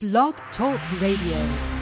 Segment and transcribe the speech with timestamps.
[0.00, 1.77] Blog Talk Radio.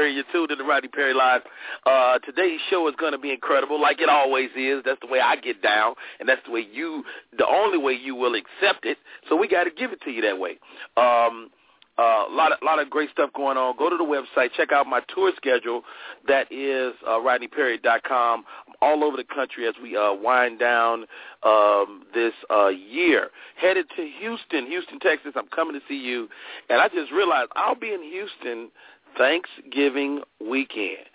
[0.00, 0.14] Perry.
[0.14, 1.42] You're tuned to Rodney Perry Live.
[1.84, 4.82] Uh, today's show is going to be incredible, like it always is.
[4.84, 7.04] That's the way I get down, and that's the way you,
[7.36, 8.96] the only way you will accept it.
[9.28, 10.58] So we got to give it to you that way.
[10.96, 11.50] Um,
[11.98, 13.76] a lot of lot of great stuff going on.
[13.76, 15.82] Go to the website, check out my tour schedule.
[16.26, 18.44] That is uh, RodneyPerry.com.
[18.68, 21.04] I'm all over the country as we uh, wind down
[21.42, 23.28] um, this uh, year.
[23.56, 25.32] Headed to Houston, Houston, Texas.
[25.36, 26.28] I'm coming to see you,
[26.70, 28.70] and I just realized I'll be in Houston
[29.16, 31.06] Thanksgiving weekend.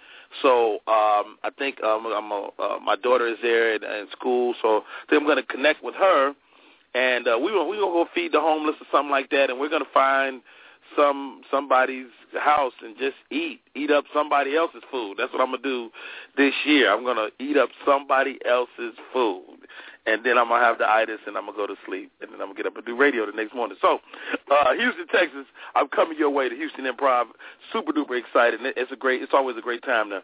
[0.42, 4.54] So um, I think um, I'm a, uh, my daughter is there in, in school,
[4.62, 6.34] so I think I'm going to connect with her
[6.96, 9.70] and uh, we we're gonna go feed the homeless or something like that, and we're
[9.70, 10.42] gonna find
[10.96, 12.08] some somebody's
[12.40, 15.18] house and just eat eat up somebody else's food.
[15.20, 15.90] That's what I'm gonna do
[16.38, 16.92] this year.
[16.92, 19.68] I'm gonna eat up somebody else's food,
[20.06, 22.42] and then I'm gonna have the itis, and I'm gonna go to sleep, and then
[22.42, 23.78] I'm gonna get up and do radio the next morning.
[23.82, 24.00] So,
[24.52, 27.26] uh, Houston, Texas, I'm coming your way to Houston Improv.
[27.74, 28.60] Super duper excited.
[28.64, 29.22] It's a great.
[29.22, 30.24] It's always a great time to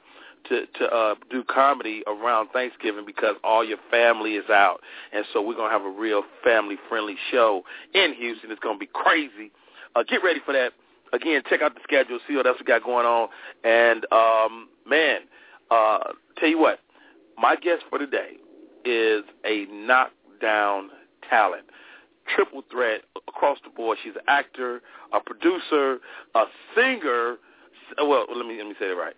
[0.49, 4.81] to to uh, do comedy around Thanksgiving because all your family is out,
[5.13, 8.52] and so we're gonna have a real family friendly show in Houston.
[8.52, 9.52] It's gonna be crazy.
[9.95, 10.73] Uh, get ready for that.
[11.13, 13.27] Again, check out the schedule, see what else we got going on,
[13.65, 15.21] and um, man,
[15.70, 16.80] uh, tell you what,
[17.37, 18.37] my guest for today
[18.86, 20.89] is a knockdown
[21.30, 21.65] talent
[22.36, 23.97] triple threat across the board.
[24.03, 24.81] She's an actor,
[25.14, 25.99] a producer,
[26.36, 26.43] a
[26.75, 27.37] singer.
[27.97, 29.15] Well, let me let me say it right.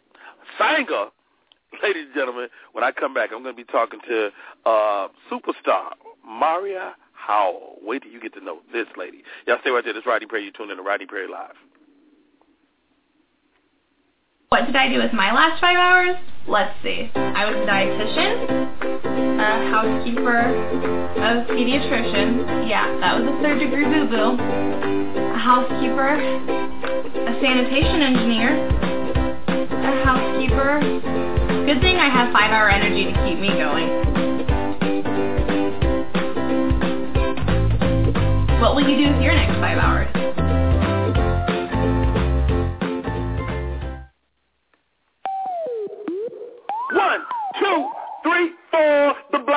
[0.58, 1.06] Singer,
[1.84, 2.48] ladies and gentlemen.
[2.72, 4.30] When I come back, I'm going to be talking to
[4.66, 5.92] uh, superstar
[6.26, 7.78] Maria Howell.
[7.82, 9.24] Wait till you get to know this lady.
[9.48, 9.94] Y'all stay right there.
[9.94, 10.46] This is Rodney Perry.
[10.46, 11.56] You tuned in to Rodney Perry Live.
[14.50, 16.16] What did I do with my last five hours?
[16.48, 17.10] Let's see.
[17.16, 22.68] I was a dietitian, a housekeeper, a pediatrician.
[22.68, 24.40] Yeah, that was a third degree boo-boo.
[24.40, 28.68] A housekeeper, a sanitation engineer,
[29.70, 30.80] a housekeeper.
[31.66, 33.90] Good thing I have five hour energy to keep me going.
[38.62, 40.23] What will you do with your next five hours?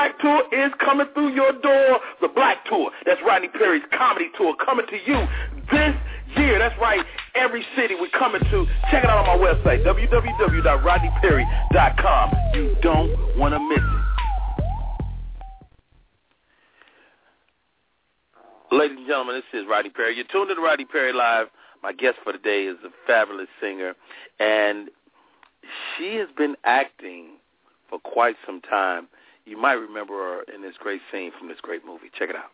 [0.07, 2.01] Black Tour is coming through your door.
[2.21, 2.91] The Black Tour.
[3.05, 5.27] That's Rodney Perry's comedy tour coming to you
[5.73, 5.97] this
[6.37, 6.61] year.
[6.61, 7.05] That's right.
[7.35, 8.67] Every city we're coming to.
[8.93, 12.33] Check it out on my website, www.rodneyperry.com.
[12.55, 14.03] You don't want to miss it.
[18.71, 20.15] Ladies and gentlemen, this is Rodney Perry.
[20.15, 21.49] You're tuned to Rodney Perry Live.
[21.83, 23.95] My guest for today is a fabulous singer,
[24.39, 24.89] and
[25.99, 27.39] she has been acting
[27.91, 29.09] for quite some time.
[29.47, 32.11] You might remember in this great scene from this great movie.
[32.19, 32.51] Check it out.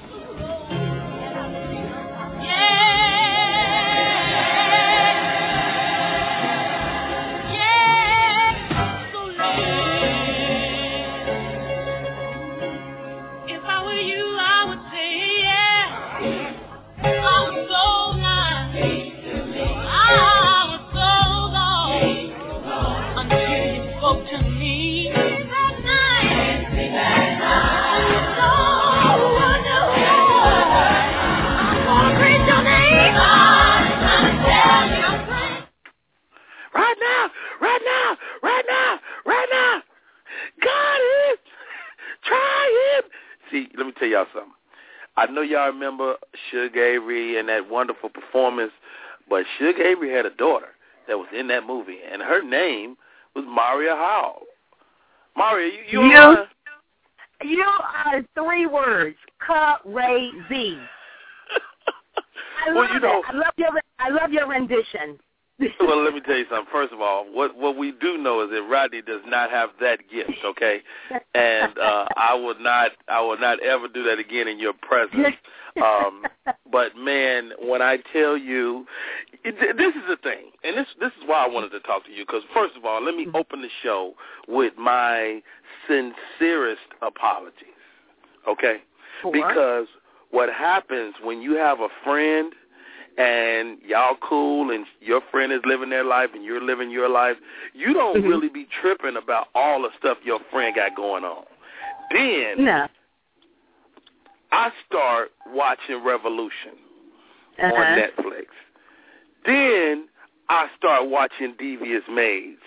[43.53, 44.53] See, let me tell y'all something.
[45.17, 46.15] I know y'all remember
[46.51, 48.73] Shug Avery and that wonderful performance,
[49.29, 50.69] but Shug Avery had a daughter
[51.07, 52.97] that was in that movie, and her name
[53.37, 54.43] was Maria Howell.
[55.37, 56.37] Maria, you you, You- on?
[57.45, 59.17] You are three words.
[59.41, 60.79] Crazy.
[62.65, 63.25] I Well, love you know- it.
[63.29, 65.19] I love your I love your rendition.
[65.81, 66.71] well, let me tell you something.
[66.73, 70.01] First of all, what what we do know is that Rodney does not have that
[70.11, 70.81] gift, okay?
[71.35, 75.37] And uh, I would not I would not ever do that again in your presence.
[75.83, 76.25] Um,
[76.71, 78.87] but man, when I tell you,
[79.45, 82.13] it, this is the thing, and this this is why I wanted to talk to
[82.13, 82.25] you.
[82.27, 84.15] Because first of all, let me open the show
[84.49, 85.41] with my
[85.89, 87.69] sincerest apologies,
[88.49, 88.83] okay?
[89.33, 89.87] Because
[90.31, 92.53] what happens when you have a friend
[93.19, 97.37] and y'all cool and your friend is living their life and you're living your life,
[97.75, 98.29] you don't Mhm.
[98.29, 101.45] really be tripping about all the stuff your friend got going on.
[102.11, 102.89] Then no.
[104.51, 106.77] I start watching Revolution
[107.59, 107.75] Uh-huh.
[107.75, 108.47] on Netflix.
[109.45, 110.09] Then
[110.49, 112.63] I start watching Devious Maids.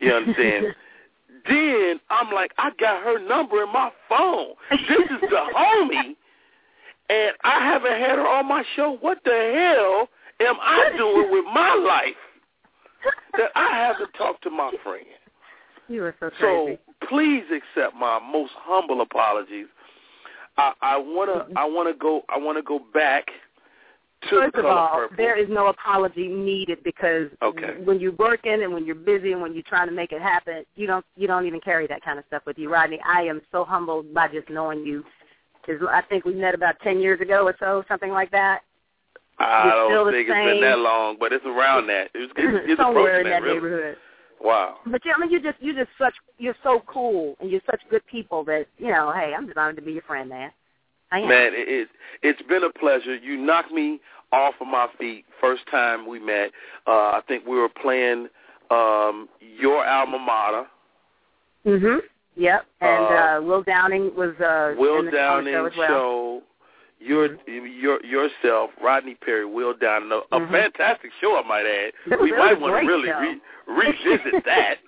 [0.00, 0.74] You understand?
[1.46, 4.54] then I'm like, I got her number in my phone.
[4.70, 6.16] This is the homie,
[7.08, 8.96] and I haven't had her on my show.
[9.00, 10.08] What the hell
[10.46, 12.16] am I doing with my life
[13.36, 15.06] that I haven't talked to my friend?
[15.88, 16.78] You were so crazy.
[17.00, 19.66] So please accept my most humble apologies.
[20.58, 21.58] I, I wanna mm-hmm.
[21.58, 23.26] I wanna go I wanna go back
[24.24, 25.16] to First the of all, purple.
[25.16, 27.76] there is no apology needed because Okay.
[27.84, 30.64] when you're working and when you're busy and when you're trying to make it happen,
[30.74, 33.00] you don't you don't even carry that kind of stuff with you, Rodney.
[33.06, 35.04] I am so humbled by just knowing you.
[35.68, 38.62] 'Cause I think we met about ten years ago or so, something like that.
[39.38, 42.10] I you're don't think it's been that long, but it's around that.
[42.14, 43.54] It's, it's, it's Somewhere in that really.
[43.54, 43.96] neighborhood.
[44.40, 44.78] Wow.
[44.86, 47.80] But yeah, I mean, you're just you're just such you're so cool and you're such
[47.90, 49.12] good people that you know.
[49.12, 50.50] Hey, I'm just honored to be your friend, man.
[51.12, 51.28] I am.
[51.28, 51.88] Man, it, it
[52.22, 53.14] it's been a pleasure.
[53.16, 54.00] You knocked me
[54.32, 56.50] off of my feet first time we met.
[56.86, 58.28] Uh I think we were playing
[58.70, 60.66] um your alma mater.
[61.66, 62.00] Mhm.
[62.38, 62.66] Yep.
[62.80, 65.88] And Uh, uh, Will Downing was uh, Will in the, Downing show as well.
[65.88, 66.42] show,
[67.00, 70.50] your your yourself, Rodney Perry, Will Downing, a, a Mhm.
[70.50, 71.92] fantastic show, I might add.
[72.20, 74.78] We might want to really re- revisit that.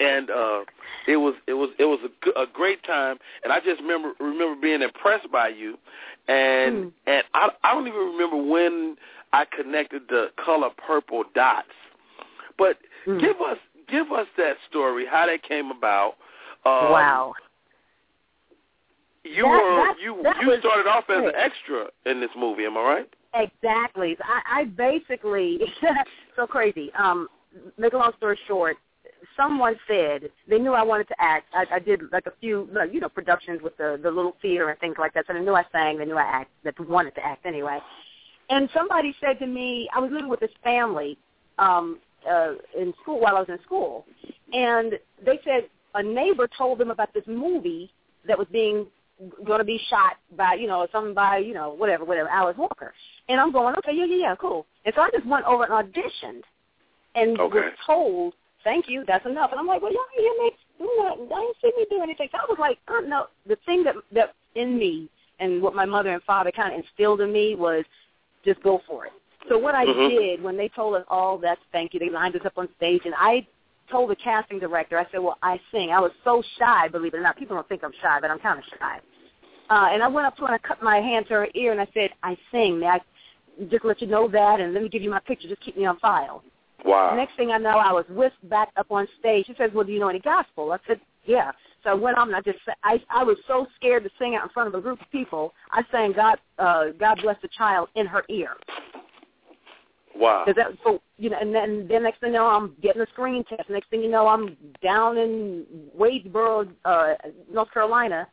[0.00, 0.64] and uh,
[1.06, 4.12] it was it was it was a, g- a great time, and I just remember
[4.18, 5.78] remember being impressed by you,
[6.26, 6.92] and Mm.
[7.06, 8.96] and I I don't even remember when
[9.34, 11.68] I connected the color purple dots,
[12.56, 13.20] but Mm.
[13.20, 13.58] give us
[13.88, 16.16] give us that story, how that came about.
[16.64, 17.34] Um, wow.
[19.24, 22.64] you That- were that- you that you started off as an extra in this movie,
[22.64, 23.14] am I right?
[23.34, 24.16] Exactly.
[24.22, 25.60] I, I basically
[26.36, 26.92] so crazy.
[26.94, 27.28] Um,
[27.76, 28.76] make a long story short,
[29.36, 31.46] someone said they knew I wanted to act.
[31.54, 34.78] I, I did like a few, you know, productions with the the little theater and
[34.80, 35.26] things like that.
[35.26, 35.98] So they knew I sang.
[35.98, 36.50] They knew I act.
[36.64, 37.80] That wanted to act anyway.
[38.50, 41.18] And somebody said to me, I was living with this family
[41.58, 44.06] um, uh, in school while I was in school,
[44.52, 44.94] and
[45.24, 47.90] they said a neighbor told them about this movie
[48.26, 48.86] that was being
[49.44, 52.92] going to be shot by, you know, something by, you know, whatever, whatever, Alice Walker.
[53.28, 54.66] And I'm going, okay, yeah, yeah, yeah, cool.
[54.84, 56.42] And so I just went over and auditioned
[57.14, 57.58] and Okay.
[57.58, 59.50] was told, thank you, that's enough.
[59.50, 62.28] And I'm like, well, y'all hear me, you know, y'all ain't see me do anything.
[62.30, 65.08] So I was like, uh, no, the thing that that in me
[65.40, 67.84] and what my mother and father kind of instilled in me was
[68.44, 69.12] just go for it.
[69.48, 70.10] So what I Mhm.
[70.10, 73.02] did when they told us all that thank you, they lined us up on stage,
[73.04, 73.46] and I
[73.90, 75.90] told the casting director, I said, well, I sing.
[75.90, 77.36] I was so shy, believe it or not.
[77.36, 79.00] People don't think I'm shy, but I'm kind of shy.
[79.70, 81.72] Uh, and I went up to her and I cut my hand to her ear
[81.72, 82.80] and I said, I sing.
[82.80, 83.00] May I
[83.70, 85.48] just let you know that and let me give you my picture.
[85.48, 86.42] Just keep me on file.
[86.84, 87.14] Wow.
[87.16, 89.46] Next thing I know, I was whisked back up on stage.
[89.46, 90.72] She says, well, do you know any gospel?
[90.72, 91.50] I said, yeah.
[91.84, 94.44] So I went on and I just, I, I was so scared to sing out
[94.44, 95.52] in front of a group of people.
[95.70, 98.56] I sang God, uh, God bless the child in her ear.
[100.18, 100.42] Wow.
[100.44, 103.06] Cause that, so you know, and then then next thing you know, I'm getting a
[103.06, 103.68] screen test.
[103.70, 105.64] Next thing you know, I'm down in
[105.98, 107.14] Wadesboro, uh,
[107.52, 108.26] North Carolina,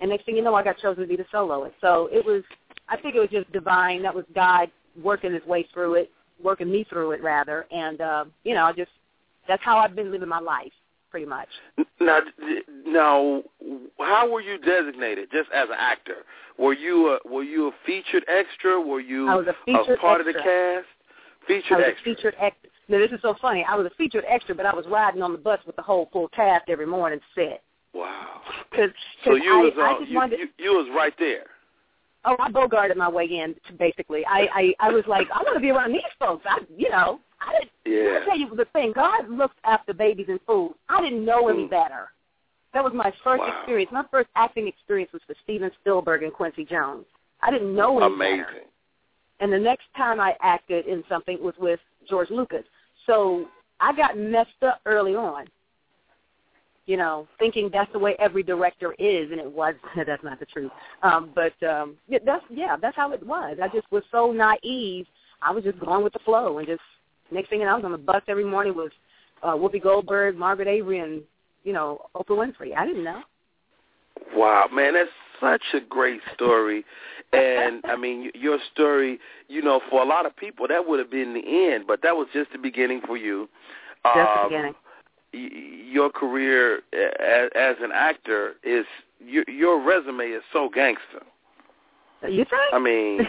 [0.00, 1.74] and next thing you know, I got chosen to be the soloist.
[1.80, 2.42] So it was,
[2.88, 4.02] I think it was just divine.
[4.02, 4.70] That was God
[5.02, 6.10] working His way through it,
[6.42, 8.90] working me through it rather, and uh, you know, I just
[9.48, 10.72] that's how I've been living my life,
[11.10, 11.48] pretty much.
[12.00, 12.20] Now,
[12.86, 13.42] now,
[13.98, 15.28] how were you designated?
[15.32, 16.16] Just as an actor,
[16.58, 18.80] were you a were you a featured extra?
[18.80, 20.86] Were you I was a featured part of the cast?
[21.46, 22.12] Featured I was extra.
[22.12, 22.70] a featured extra.
[22.88, 23.64] Now this is so funny.
[23.68, 26.08] I was a featured extra, but I was riding on the bus with the whole
[26.12, 27.62] full cast every morning set.
[27.94, 28.40] Wow.
[28.74, 28.90] Cause,
[29.24, 30.38] So 'cause you I, was I uh, just you, wanted.
[30.40, 31.44] you, you was right there.
[32.24, 33.54] Oh, I bogarted my way in.
[33.78, 34.48] Basically, I
[34.80, 36.44] I, I was like, I want to be around these folks.
[36.48, 37.70] I, you know, I didn't.
[37.84, 38.20] Yeah.
[38.20, 38.92] Me tell you the thing.
[38.94, 40.74] God looks after babies and food.
[40.88, 41.70] I didn't know any Mm.
[41.70, 42.10] better.
[42.74, 43.58] That was my first Wow.
[43.58, 43.90] experience.
[43.92, 47.04] My first acting experience was for Steven Spielberg and Quincy Jones.
[47.42, 48.38] I didn't know any Amazing.
[48.38, 48.60] better.
[49.42, 52.64] And the next time I acted in something was with George Lucas.
[53.06, 53.46] So
[53.80, 55.46] I got messed up early on.
[56.86, 59.74] you know, thinking that's the way every director is, and it was.
[60.06, 60.70] that's not the truth.
[61.02, 63.58] Um, but um, yeah, that's yeah, that's how it was.
[63.62, 65.06] I just was so naive.
[65.42, 66.80] I was just going with the flow, and just
[67.30, 68.92] next thing you know, I was on the bus every morning with
[69.42, 71.22] uh, Whoopi Goldberg, Margaret Avery, and
[71.64, 72.76] you know Oprah Winfrey.
[72.76, 73.22] I didn't know.
[74.34, 76.84] Wow, man, that's such a great story.
[77.32, 81.10] And I mean, your story, you know, for a lot of people, that would have
[81.10, 83.48] been the end, but that was just the beginning for you.
[84.04, 84.74] Just um, the beginning.
[85.32, 88.84] y- Your career as, as an actor is
[89.24, 91.22] your, your resume is so gangster.
[92.28, 92.50] You think?
[92.72, 93.20] I mean,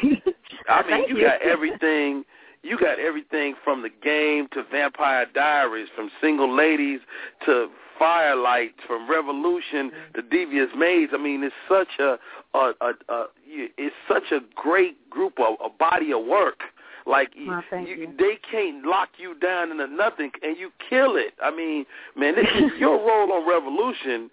[0.69, 1.23] I mean, you, you.
[1.25, 2.25] got everything.
[2.63, 7.01] You got everything from the game to Vampire Diaries, from Single Ladies
[7.45, 7.67] to
[7.99, 11.11] Firelight, from Revolution to Devious Maids.
[11.13, 12.17] I mean, it's such a,
[12.57, 16.61] a, a, a it's such a great group of a body of work.
[17.05, 18.13] Like Well, thank you.
[18.17, 21.33] they can't lock you down into nothing, and you kill it.
[21.43, 24.31] I mean, man, this is your role on Revolution.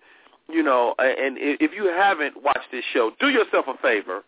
[0.48, 4.22] You know, and if you haven't watched this show, do yourself a favor,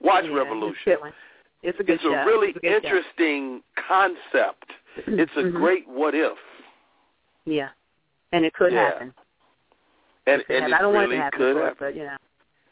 [0.00, 0.96] watch Yeah, Revolution.
[1.64, 2.12] It's, a good It's show.
[2.12, 2.88] a really It's a good show.
[2.88, 4.70] interesting concept.
[5.06, 5.52] It's a Mhm.
[5.54, 6.38] great what if,
[7.46, 7.70] Yeah,
[8.32, 8.84] and it could Yeah.
[8.90, 9.14] happen.
[10.26, 10.74] and It could and happen.
[10.74, 11.76] I don't want it to happen, could course, happen.
[11.80, 12.16] but you know.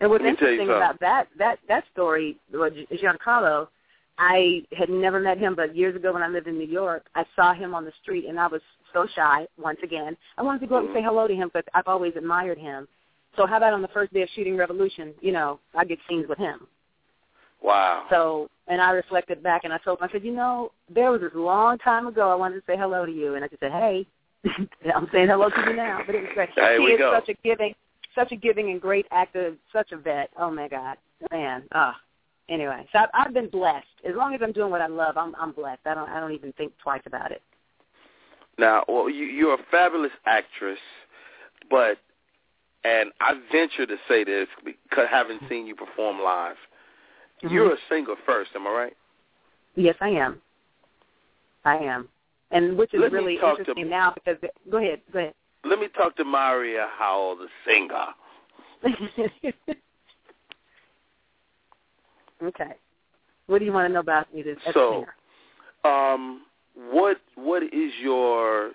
[0.00, 3.68] And what's Let me tell you interesting about that that that story, was Giancarlo,
[4.18, 7.24] I had never met him, but years ago when I lived in New York, I
[7.34, 9.46] saw him on the street, and I was so shy.
[9.58, 12.14] Once again, I wanted to go up and say hello to him because I've always
[12.16, 12.88] admired him.
[13.36, 16.28] So how about on the first day of shooting Revolution, you know, I get scenes
[16.28, 16.66] with him.
[17.62, 18.06] Wow.
[18.10, 21.20] So, and I reflected back and I told him, I said, you know, there was
[21.20, 23.72] this long time ago I wanted to say hello to you, and I just said,
[23.72, 24.06] hey,
[24.94, 26.00] I'm saying hello to you now.
[26.04, 26.50] But it was great.
[26.56, 27.12] There he is go.
[27.14, 27.74] such a giving,
[28.14, 30.30] such a giving and great actor, such a vet.
[30.38, 30.96] Oh my God,
[31.30, 31.62] man.
[31.72, 31.96] Ah.
[32.48, 33.86] Anyway, so I've, I've been blessed.
[34.06, 35.82] As long as I'm doing what I love, I'm I'm blessed.
[35.86, 37.40] I don't I don't even think twice about it.
[38.58, 40.78] Now, well, you, you're a fabulous actress,
[41.70, 41.98] but,
[42.84, 46.56] and I venture to say this because having seen you perform live,
[47.44, 47.54] Mm-hmm.
[47.54, 48.50] you're a singer first.
[48.54, 48.96] Am I right?
[49.74, 50.40] Yes, I am.
[51.64, 52.08] I am,
[52.50, 54.36] and which is Let really talk to- interesting now because
[54.70, 55.34] go ahead, go ahead.
[55.64, 58.06] Let me talk to Maria Howell, the singer.
[62.42, 62.74] okay.
[63.46, 65.06] What do you want to know about me as a So,
[65.84, 65.94] singer?
[65.94, 66.42] um,
[66.74, 68.72] what what is your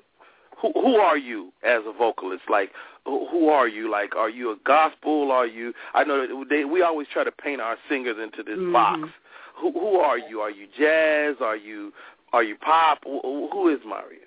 [0.62, 2.44] who who are you as a vocalist?
[2.50, 2.72] Like,
[3.08, 3.90] who, who are you?
[3.90, 5.32] Like, are you a gospel?
[5.32, 5.74] Are you?
[5.94, 8.74] I know that they, we always try to paint our singers into this Mhm.
[8.74, 9.10] box.
[9.56, 10.42] Who who are you?
[10.42, 11.38] Are you jazz?
[11.42, 11.94] Are you
[12.34, 13.00] are you pop?
[13.06, 14.26] Who, who is Maria?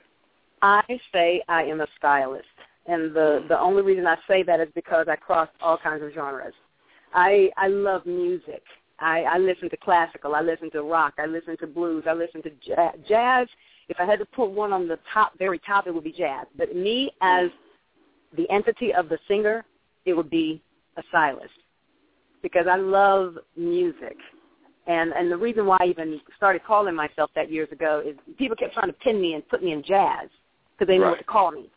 [0.63, 0.83] I
[1.13, 2.49] say I am a stylist,
[2.87, 6.13] and the the only reason I say that is because I cross all kinds of
[6.13, 6.55] genres.
[7.15, 8.63] I I love music.
[8.99, 10.35] I I listen to classical.
[10.35, 11.15] I listen to rock.
[11.19, 12.05] I listen to blues.
[12.09, 12.95] I listen to jazz.
[13.07, 13.47] jazz.
[13.89, 16.47] If I had to put one on the top, very top, it would be jazz.
[16.57, 17.51] But me as
[18.37, 19.65] the entity of the singer,
[20.05, 20.63] it would be
[20.97, 21.51] a stylist
[22.43, 24.17] because I love music.
[24.87, 28.57] And and the reason why I even started calling myself that years ago is people
[28.57, 30.29] kept trying to pin me and put me in jazz
[30.73, 31.71] because they know what to call me.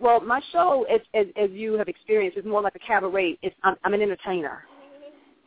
[0.00, 3.38] Well, my show, as, as, as you have experienced, is more like a cabaret.
[3.42, 4.64] It's, I'm, I'm an entertainer,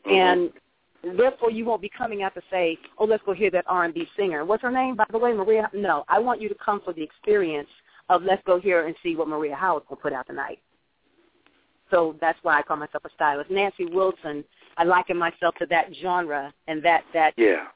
[0.05, 0.11] Mhm.
[0.11, 4.07] and therefore you won't be coming out to say, "Oh, let's go hear that R&B
[4.15, 5.69] singer." What's her name, by the way, Maria?
[5.73, 7.69] No, I want you to come for the experience
[8.13, 10.59] of let's go here and see what Maria Howell's going to put out tonight.
[11.91, 13.51] So that's why I call myself a stylist.
[13.51, 14.43] Nancy Wilson,
[14.77, 17.67] I liken myself to that genre and that that Yeah.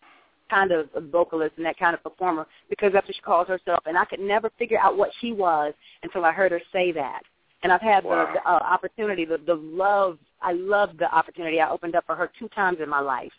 [0.50, 3.82] kind of a vocalist and that kind of performer because that's what she calls herself.
[3.86, 7.22] And I could never figure out what she was until I heard her say that.
[7.63, 8.27] And I've had Wow.
[8.27, 10.17] the, the uh, opportunity, the, the love.
[10.41, 11.60] I love the opportunity.
[11.60, 13.34] I opened up for her two times in my life.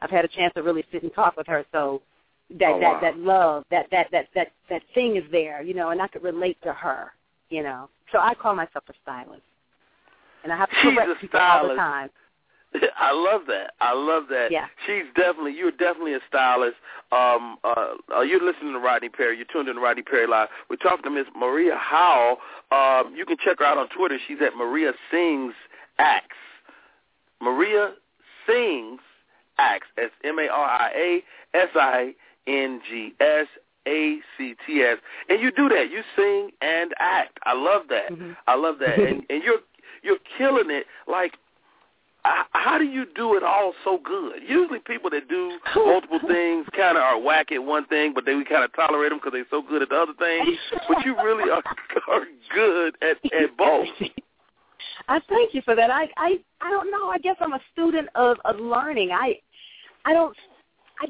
[0.00, 1.64] I've had a chance to really sit and talk with her.
[1.72, 2.02] So
[2.58, 3.00] that Oh, that wow.
[3.00, 6.22] that love, that that that that that thing is there, you know, and I could
[6.22, 7.12] relate to her,
[7.50, 7.88] you know.
[8.12, 9.42] So I call myself a stylist,
[10.44, 11.78] and I have to She's correct a people all the stylist.
[11.78, 12.10] time.
[13.00, 13.72] I love that.
[13.80, 14.50] I love that.
[14.50, 14.66] Yeah.
[14.86, 16.76] She's definitely you're definitely a stylist.
[17.12, 20.48] Um uh, uh you're listening to Rodney Perry, you're tuned in to Rodney Perry Live.
[20.68, 22.36] We're talking to Miss Maria Howell.
[22.70, 24.18] Um you can check her out on Twitter.
[24.28, 25.54] She's at Maria Sings
[25.98, 26.36] Acts.
[27.40, 27.92] Maria
[28.46, 29.00] Sings
[29.58, 29.86] Acts.
[29.96, 32.14] That's M A R I A S I
[32.48, 33.46] N G S
[33.86, 34.98] A C T S.
[35.28, 35.90] And you do that.
[35.90, 37.38] You sing and act.
[37.44, 38.10] I love that.
[38.10, 38.36] Mhm.
[38.46, 38.98] I love that.
[39.08, 39.60] and and you're
[40.02, 41.34] you're killing it like
[42.52, 44.42] how do you do it all so good?
[44.46, 48.34] Usually, people that do multiple things kind of are whack at one thing, but they
[48.34, 50.56] we kind of tolerate them because they're so good at the other thing.
[50.88, 51.62] But you really are,
[52.08, 52.24] are
[52.54, 53.86] good at at both.
[55.08, 55.90] I thank you for that.
[55.90, 57.08] I I I don't know.
[57.08, 59.10] I guess I'm a student of of learning.
[59.12, 59.38] I
[60.04, 60.36] I don't
[61.00, 61.06] I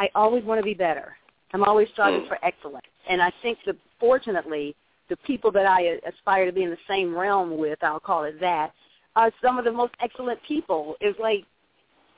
[0.00, 1.16] I always want to be better.
[1.52, 2.28] I'm always striving Mm.
[2.28, 2.86] for excellence.
[3.08, 4.74] And I think that fortunately
[5.08, 8.40] the people that I aspire to be in the same realm with, I'll call it
[8.40, 8.72] that,
[9.16, 10.96] are some of the most excellent people.
[11.00, 11.44] It's like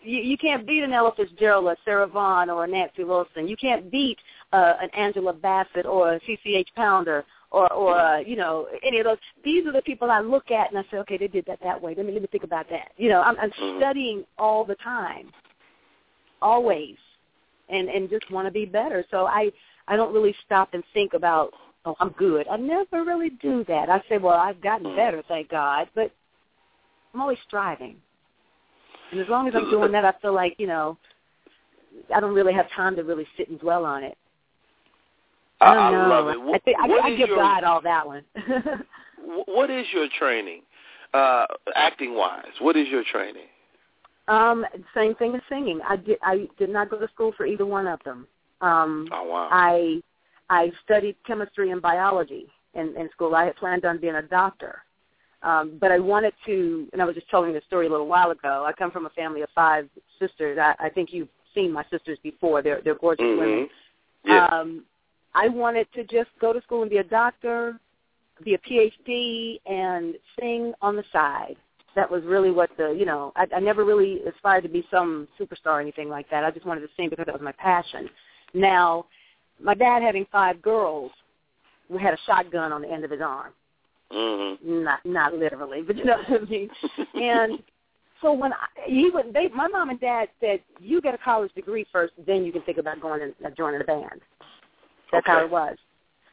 [0.03, 3.49] you, you can't beat an Ella Fitzgerald or Sarah Vaughan or Nancy Wilson.
[3.49, 4.19] You can't beat
[4.53, 9.05] uh, an Angela Bassett or a CCH Pounder or or uh, you know any of
[9.05, 9.19] those.
[9.45, 11.81] These are the people I look at and I say, okay, they did that that
[11.81, 11.95] way.
[11.97, 12.93] Let me let me think about that.
[12.97, 13.79] You know, I'm, I'm Mhm.
[13.79, 15.33] studying all the time,
[16.41, 16.97] always,
[17.73, 19.05] and and just want to be better.
[19.11, 19.51] So I
[19.89, 21.53] I don't really stop and think about
[21.85, 22.47] oh I'm good.
[22.49, 23.89] I never really do that.
[23.91, 24.97] I say, well, I've gotten Mhm.
[24.97, 26.13] better, thank God, but
[27.13, 27.97] I'm always striving.
[29.11, 30.97] And as long as I'm doing that, I feel like you know
[32.15, 34.17] I don't really have time to really sit and dwell on it.
[35.61, 36.09] I, I don't I know.
[36.09, 36.55] love it.
[36.55, 38.25] I, think, I, I give your, God all that one.
[38.37, 40.63] wh- What is your training,
[41.15, 42.51] uh, acting wise?
[42.59, 43.47] What is your training?
[44.29, 44.65] Um,
[44.95, 45.81] same thing as singing.
[45.87, 46.19] I did.
[46.23, 48.27] I did not go to school for either one of them.
[48.61, 49.49] Um, Oh wow.
[49.51, 50.01] I
[50.49, 53.35] I studied chemistry and biology in, in school.
[53.35, 54.83] I had planned on being a doctor,
[55.43, 56.89] um, but I wanted to.
[56.93, 58.65] And I was just telling this story a little while ago.
[58.67, 59.89] I come from a family of five
[60.21, 60.59] sisters.
[60.61, 62.63] I, I think you've seen my sisters before.
[62.63, 63.49] They're they're gorgeous women.
[63.49, 63.69] Mhm.
[64.25, 64.47] Yeah.
[64.47, 64.85] Um,
[65.35, 67.81] I wanted to just go to school and be a doctor,
[68.45, 71.57] be a PhD, and sing on the side.
[71.95, 75.29] That was really what the, you know, I, I never really aspired to be some
[75.39, 76.45] superstar or anything like that.
[76.45, 78.09] I just wanted to sing because that was my passion.
[78.55, 79.07] Now,
[79.61, 81.11] my dad having five girls,
[81.89, 83.53] we had a shotgun on the end of his arm.
[84.11, 84.85] Mm-hmm.
[84.85, 86.69] Not not literally, but you know what I mean.
[87.15, 87.59] And
[88.21, 91.53] so when I, he would, they, my mom and dad said, "You get a college
[91.55, 94.21] degree first, then you can think about going and uh, joining a band."
[95.11, 95.77] That's how it was.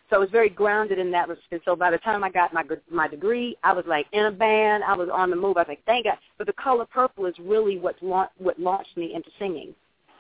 [0.10, 1.66] So I was very grounded in that respect.
[1.66, 4.84] So by the time I got my my degree, I was like in a band.
[4.84, 5.58] I was on the move.
[5.58, 6.18] I was like, thank God.
[6.38, 9.75] But the color purple is really what la- what launched me into singing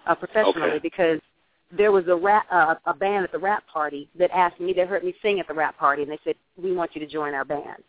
[0.05, 0.79] uh, professionally Okay.
[0.79, 1.19] because
[1.75, 4.73] there was a rap uh, a band at the wrap party that asked me.
[4.73, 7.07] They heard me sing at the wrap party, and they said, "We want you to
[7.07, 7.83] join our band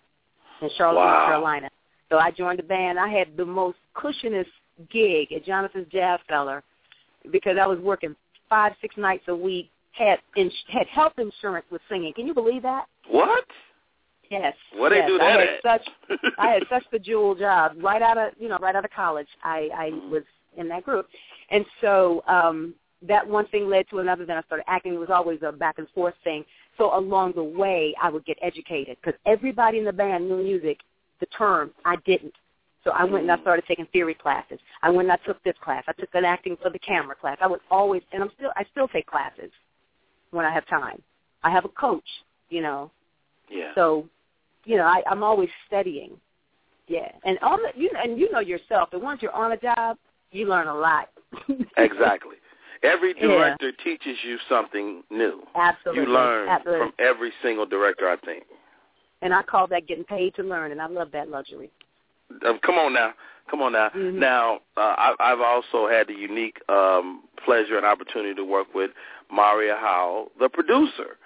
[0.63, 1.13] in Charlotte, Wow.
[1.13, 1.71] North Carolina."
[2.09, 2.99] So I joined the band.
[2.99, 4.51] I had the most cushionest
[4.91, 6.63] gig at Jonathan's Jazz Cellar
[7.31, 8.17] because I was working
[8.49, 9.71] five, six nights a week.
[9.93, 12.13] Had ins- had health insurance with singing.
[12.15, 12.87] Can you believe that?
[13.09, 13.45] What?
[14.31, 14.55] Yes.
[14.77, 15.09] What they yes.
[15.09, 15.63] do I that had at?
[15.63, 18.91] such I had such the jewel job right out of you know right out of
[18.93, 19.27] college.
[19.43, 20.23] I I was
[20.57, 21.07] in that group,
[21.51, 24.25] and so um that one thing led to another.
[24.25, 24.95] Then I started acting.
[24.95, 26.45] It was always a back and forth thing.
[26.79, 30.79] So along the way, I would get educated because everybody in the band knew music.
[31.19, 32.33] The term I didn't.
[32.83, 34.59] So I went and I started taking theory classes.
[34.83, 35.85] I went and I took this class.
[35.87, 37.37] I took an acting for the camera class.
[37.43, 39.51] I would always, and I'm still, I still take classes
[40.31, 41.01] when I have time.
[41.43, 42.05] I have a coach,
[42.51, 42.91] you know,
[43.51, 43.71] yeah.
[43.75, 44.07] so,
[44.65, 46.13] you know, I, I'm always studying.
[46.87, 49.97] Yeah, and on the, you and you know yourself that once you're on a job,
[50.33, 51.09] you learn a lot.
[51.77, 52.37] exactly.
[52.83, 53.29] Every Yeah.
[53.29, 55.43] director teaches you something new.
[55.55, 56.03] Absolutely.
[56.03, 56.87] You learn Absolutely.
[56.87, 58.45] from every single director, I think.
[59.23, 61.71] and I call that getting paid to learn, and I love that luxury.
[62.47, 63.13] Um, come on now,
[63.51, 63.91] come on now.
[63.91, 64.15] Mhm.
[64.15, 68.91] Now, uh, I, I've also had the unique um, pleasure and opportunity to work with
[69.33, 71.17] Maria Howell, the producer.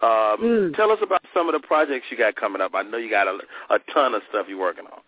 [0.00, 0.76] Um, Mm.
[0.76, 2.72] Tell us about some of the projects you got coming up.
[2.74, 3.38] I know you got a,
[3.70, 5.00] a ton of stuff you're working on.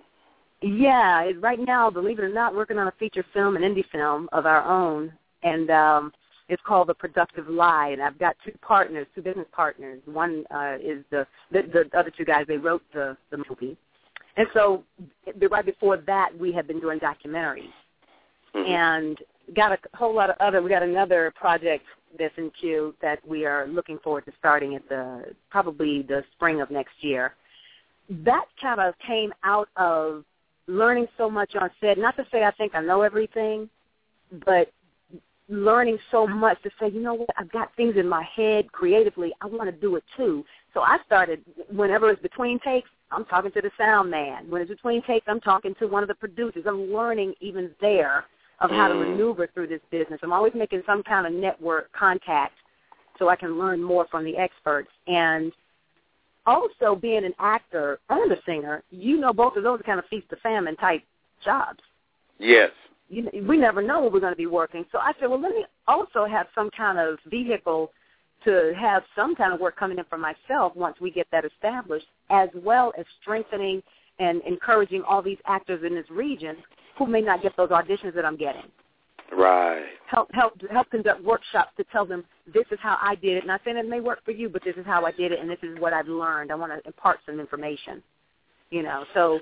[0.62, 4.28] Yeah, right now, believe it or not, working on a feature film, an indie film
[4.32, 5.10] of our own,
[5.42, 6.12] and um,
[6.48, 7.90] it's called The Productive Lie.
[7.90, 10.00] And I've got two partners, two business partners.
[10.04, 12.44] One uh, is the, the the other two guys.
[12.46, 13.76] They wrote the the movie,
[14.36, 14.82] and so
[15.50, 17.72] right before that, we had been doing documentaries,
[18.54, 18.68] Mhm.
[18.68, 19.18] and
[19.54, 20.60] got a whole lot of other.
[20.60, 21.86] We got another project
[22.18, 26.60] that's in queue that we are looking forward to starting at the probably the spring
[26.60, 27.34] of next year.
[28.08, 30.24] That kind of came out of
[30.66, 31.98] learning so much on set.
[31.98, 33.68] Not to say I think I know everything,
[34.46, 34.72] but
[35.48, 39.32] learning so much to say, you know what, I've got things in my head creatively.
[39.40, 40.44] I want to do it too.
[40.72, 42.88] So I started whenever it's between takes.
[43.10, 44.48] I'm talking to the sound man.
[44.48, 46.64] When it's between takes, I'm talking to one of the producers.
[46.66, 48.24] I'm learning even there
[48.60, 49.10] of how to Mm.
[49.10, 50.20] maneuver through this business.
[50.22, 52.54] I'm always making some kind of network contact
[53.18, 54.90] so I can learn more from the experts.
[55.06, 55.52] And
[56.46, 60.06] also being an actor and a singer, you know both of those are kind of
[60.06, 61.02] feast to famine type
[61.44, 61.80] jobs.
[62.38, 62.70] Yes.
[63.08, 64.84] You, we never know when we're going to be working.
[64.92, 67.92] So I said, well, let me also have some kind of vehicle
[68.44, 72.06] to have some kind of work coming in for myself once we get that established,
[72.30, 73.82] as well as strengthening
[74.18, 76.56] and encouraging all these actors in this region
[77.00, 78.70] who may not get those auditions that I'm getting.
[79.32, 79.84] Right.
[80.06, 83.46] Help help help conduct workshops to tell them this is how I did it.
[83.46, 85.48] Not saying it may work for you, but this is how I did it, and
[85.48, 86.52] this is what I've learned.
[86.52, 88.02] I want to impart some information.
[88.70, 89.38] You know, so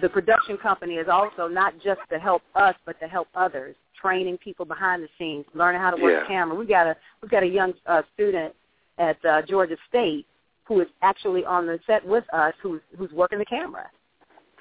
[0.00, 4.38] the production company is also not just to help us, but to help others, training
[4.38, 6.20] people behind the scenes, learning how to work Yeah.
[6.20, 6.54] the camera.
[6.54, 8.54] We got a we got a young uh, student
[8.98, 10.26] at uh, Georgia State
[10.64, 13.90] who is actually on the set with us, who's who's working the camera.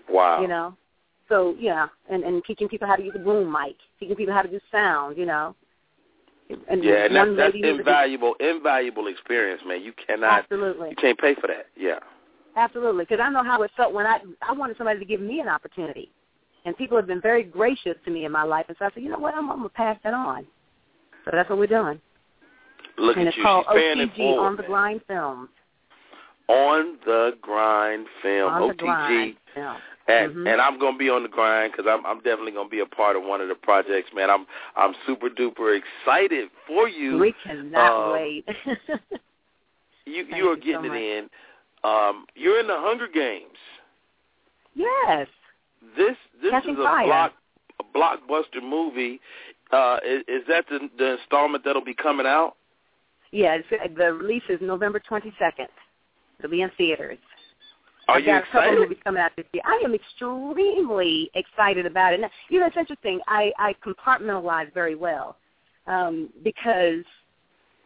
[0.10, 0.42] Wow.
[0.42, 0.76] You know,
[1.30, 4.42] so yeah, and and teaching people how to use a boom mic, teaching people how
[4.42, 5.18] to do sound.
[5.18, 5.56] You know,
[6.70, 9.82] and yeah, and that's, that's invaluable, invaluable experience, man.
[9.82, 10.90] You cannot, Absolutely.
[10.90, 11.68] you can't pay for that.
[11.78, 12.00] Yeah.
[12.56, 15.40] Absolutely, because I know how it felt when I I wanted somebody to give me
[15.40, 16.10] an opportunity,
[16.66, 19.04] and people have been very gracious to me in my life, and so I said,
[19.04, 20.46] you know what, I'm, I'm gonna pass that on.
[21.26, 22.02] So that's what we're doing,
[22.98, 23.44] Look and at it's you.
[23.44, 24.64] called She's paying it OTG forward, on the.
[24.64, 25.50] Grind Films.
[26.48, 28.78] On the grind film, On the OTG.
[28.80, 29.78] Grind Film.
[30.10, 30.52] And Mhm.
[30.52, 33.16] and I'm gonna be on the grind because I'm I'm definitely gonna be a part
[33.16, 34.30] of one of the projects, man.
[34.30, 37.18] I'm I'm super duper excited for you.
[37.20, 38.46] We cannot um, wait.
[40.06, 40.98] You you are so getting much.
[40.98, 41.30] it in.
[41.84, 43.58] Um, you're in the Hunger Games.
[44.74, 45.28] yes,
[45.96, 47.06] This this Catching is a Fire.
[47.06, 47.34] block
[47.80, 49.22] a blockbuster movie.
[49.72, 52.56] Uh, is, is that the the installment that'll be coming out?
[53.32, 53.56] yeah.
[53.56, 55.68] It's, the release is November 22nd.
[56.40, 57.20] It'll be in theaters.
[58.10, 59.64] Are I've you got a couple movies coming out this year.
[59.66, 62.20] I am extremely excited about it.
[62.20, 63.20] Now, you know, it's interesting.
[63.28, 65.38] I, I compartmentalize very well
[65.88, 67.04] um, because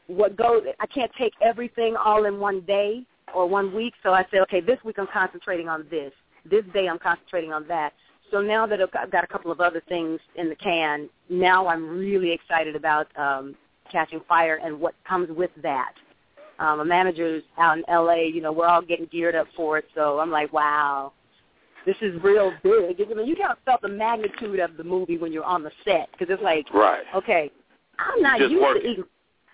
[0.07, 3.93] what goes, I can't take everything all in one day or one week.
[4.03, 6.11] So I say, okay, this week I'm concentrating on this.
[6.49, 7.93] This day I'm concentrating on that.
[8.31, 11.09] So now that I've got- I've got a couple of other things in the can,
[11.29, 13.55] now I'm really excited about um,
[13.91, 15.93] catching fire and what comes with that
[16.59, 19.85] um, a manager's out in LA, you know, we're all getting geared up for it.
[19.95, 21.13] So I'm like, wow,
[21.85, 23.01] this is real big.
[23.01, 25.71] I mean, you kind of felt the magnitude of the movie when you're on the
[25.83, 27.03] set because it's like, Right.
[27.15, 27.51] okay,
[27.99, 28.81] I'm not just used working.
[28.83, 29.03] to eating.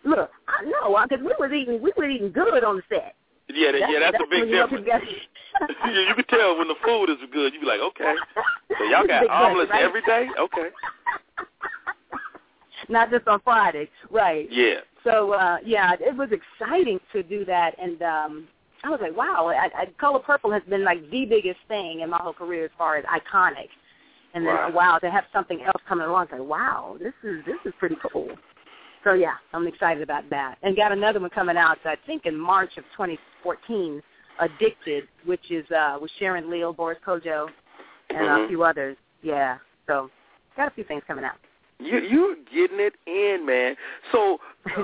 [0.05, 3.15] Look, I know because we was eating, we were eating good on the set.
[3.49, 4.85] Yeah, that, yeah, that's, a big difference.
[4.87, 7.51] you, can tell when the food is good.
[7.53, 8.13] You be like, okay,
[8.77, 9.83] so y'all got omelets right?
[9.83, 10.27] every day?
[10.39, 10.69] Okay.
[12.89, 14.47] Not just on Friday, right?
[14.51, 14.81] Yeah.
[15.03, 18.47] So uh yeah, it was exciting to do that, and um
[18.83, 22.09] I was like, wow, I, I, Color Purple has been like the biggest thing in
[22.09, 23.67] my whole career as far as iconic.
[24.33, 24.73] And then Right.
[24.73, 27.97] wow, to have something else coming along, it's like wow, this is this is pretty
[28.11, 28.37] cool.
[29.03, 31.77] So yeah, I'm excited about that, and got another one coming out.
[31.85, 34.01] I think in March of 2014,
[34.39, 37.49] Addicted, which is uh with Sharon Leal, Boris Kodjoe,
[38.09, 38.45] and Mhm.
[38.45, 38.95] a few others.
[39.21, 39.57] Yeah,
[39.87, 40.09] so
[40.55, 41.35] got a few things coming out.
[41.79, 43.75] You you're getting it in, man.
[44.11, 44.39] So,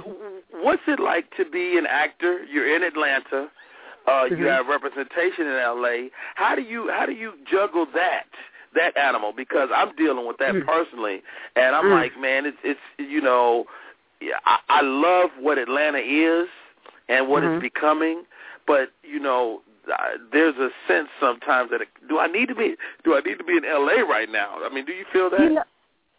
[0.52, 2.44] what's it like to be an actor?
[2.46, 3.50] You're in Atlanta.
[4.08, 4.56] Uh, You Mhm.
[4.56, 6.10] have representation in L.A.
[6.36, 8.28] How do you how do you juggle that
[8.76, 9.34] that animal?
[9.34, 10.66] Because I'm dealing with that Mm.
[10.66, 11.22] personally,
[11.56, 11.92] and I'm Mm.
[11.92, 13.68] like, man, it's it's you know,
[14.46, 16.48] I, I love what Atlanta is
[17.10, 17.56] and what Mhm.
[17.56, 18.26] it's becoming,
[18.66, 19.62] but you know.
[19.88, 23.38] Uh, there's a sense sometimes that it, do I need to be do I need
[23.38, 24.04] to be in L.A.
[24.04, 24.58] right now?
[24.64, 25.42] I mean, do you feel that?
[25.42, 25.64] You know,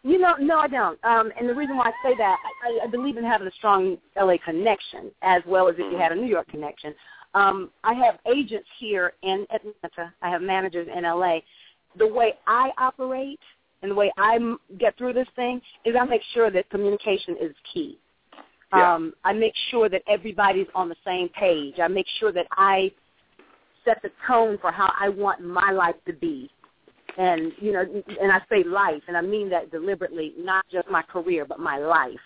[0.07, 1.03] you know, no, I don't.
[1.03, 3.97] Um, and the reason why I say that, I, I believe in having a strong
[4.15, 6.01] LA connection as well as if you Mhm.
[6.01, 6.95] had a New York connection.
[7.33, 10.13] Um, I have agents here in Atlanta.
[10.21, 11.39] I have managers in LA.
[11.97, 13.39] The way I operate
[13.81, 17.35] and the way I m- get through this thing is I make sure that communication
[17.37, 17.99] is key.
[18.73, 18.95] Yeah.
[18.95, 21.79] Um, I make sure that everybody's on the same page.
[21.79, 22.91] I make sure that I
[23.83, 26.49] set the tone for how I want my life to be
[27.17, 27.83] and you know
[28.21, 31.77] and I say life and I mean that deliberately not just my career but my
[31.77, 32.19] life.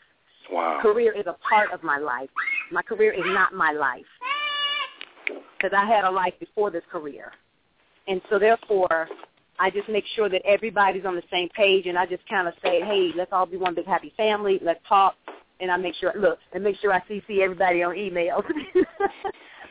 [0.52, 0.80] Wow.
[0.82, 2.30] career is a part of my life.
[2.72, 4.06] My career is not my life.
[5.26, 7.32] Because I had a life before this career.
[8.08, 9.08] And so therefore
[9.60, 12.54] I just make sure that everybody's on the same page and I just kind of
[12.64, 14.60] say hey let's all be one big happy family.
[14.62, 15.16] Let's talk.
[15.62, 18.44] And I make sure look and make sure I CC everybody on emails.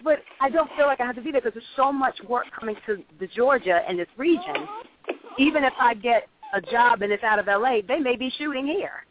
[0.02, 2.46] But I don't feel like I have to be there because there's so much work
[2.58, 4.66] coming to the Georgia and this region
[5.38, 8.66] even if I get a job and it's out of LA, they may be shooting
[8.66, 9.04] here.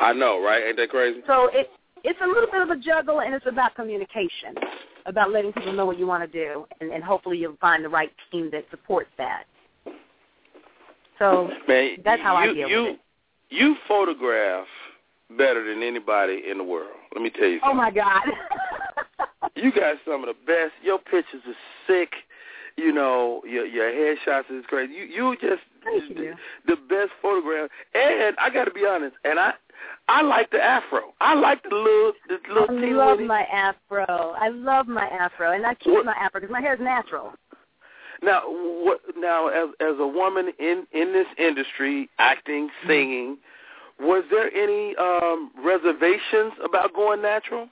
[0.00, 0.62] I know, right?
[0.66, 1.20] Ain't that crazy?
[1.26, 1.70] So it
[2.02, 4.54] it's a little bit of a juggle and it's about communication,
[5.04, 7.88] about letting people know what you want to do and, and hopefully you'll find the
[7.88, 9.44] right team that supports that.
[11.18, 13.00] So Man, that's how I you, deal you, with it.
[13.50, 14.66] You photograph
[15.36, 16.96] better than anybody in the world.
[17.14, 18.22] Let me tell you Oh my God.
[19.56, 20.72] You got some of the best.
[20.82, 21.54] Your pictures are
[21.86, 22.10] sick.
[22.76, 24.92] You know, your your headshots is crazy.
[24.94, 26.34] You you just Thank the, you.
[26.66, 27.70] the best photograph.
[27.94, 29.16] And I got to be honest.
[29.24, 29.52] And I
[30.08, 31.14] I like the afro.
[31.20, 34.34] I like the little the little I love my afro.
[34.38, 37.32] I love my afro, and I keep What- my afro because my hair is natural.
[38.22, 39.00] Now, what?
[39.16, 42.88] Now, as as a woman in in this industry, acting, Mm-hmm.
[42.88, 43.38] singing,
[43.98, 47.68] was there any um reservations about going natural?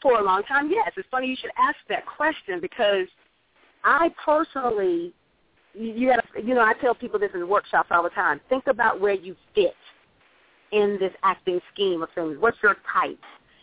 [0.00, 0.92] For a long time, yes.
[0.96, 3.08] It's funny you should ask that question because
[3.84, 5.12] I personally,
[5.74, 8.40] you you gotta, you know, I tell people this in workshops all the time.
[8.48, 9.74] Think about where you fit
[10.72, 12.36] in this acting scheme of things.
[12.38, 13.18] What's your type?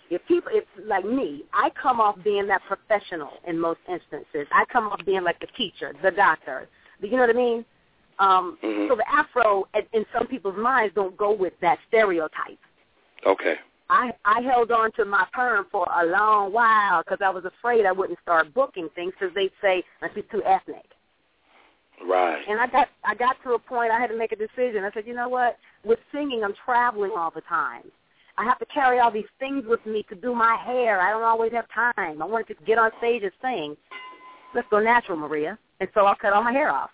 [0.10, 4.48] If people, if like me, I come off being that professional in most instances.
[4.52, 6.68] I come off being like the teacher, the doctor.
[7.00, 7.66] You know what I mean?
[8.20, 8.88] Um, Mhm.
[8.88, 12.60] So the afro, in- in some people's minds, don't go with that stereotype.
[13.26, 13.60] Okay.
[13.92, 17.86] I I held on to my perm for a long while because I was afraid
[17.86, 19.84] I wouldn't start booking things because they'd say
[20.16, 20.86] be too ethnic.
[22.04, 22.42] Right.
[22.48, 24.86] And I got I got to a point I had to make a decision.
[24.86, 25.58] I said, you know what?
[25.84, 27.84] With singing, I'm traveling all the time.
[28.38, 31.02] I have to carry all these things with me to do my hair.
[31.02, 32.22] I don't always have time.
[32.22, 33.76] I wanted to get on stage and sing.
[34.56, 35.60] Let's go natural, Maria.
[35.82, 36.92] And so I cut all my hair off.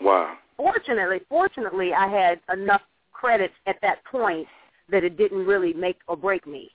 [0.00, 0.34] Wow.
[0.56, 2.80] Fortunately, fortunately, I had enough
[3.12, 4.48] credits at that point
[4.90, 6.70] that it didn't really make or break me.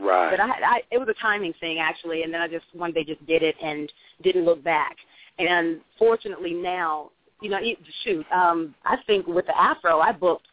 [0.00, 0.30] Right.
[0.30, 3.04] But I, I, it was a timing thing actually, and then I just one day
[3.04, 4.96] just did it and didn't look back.
[5.38, 7.10] And fortunately now,
[7.40, 7.58] you know,
[8.04, 10.46] shoot, um, I think with the Afro, I booked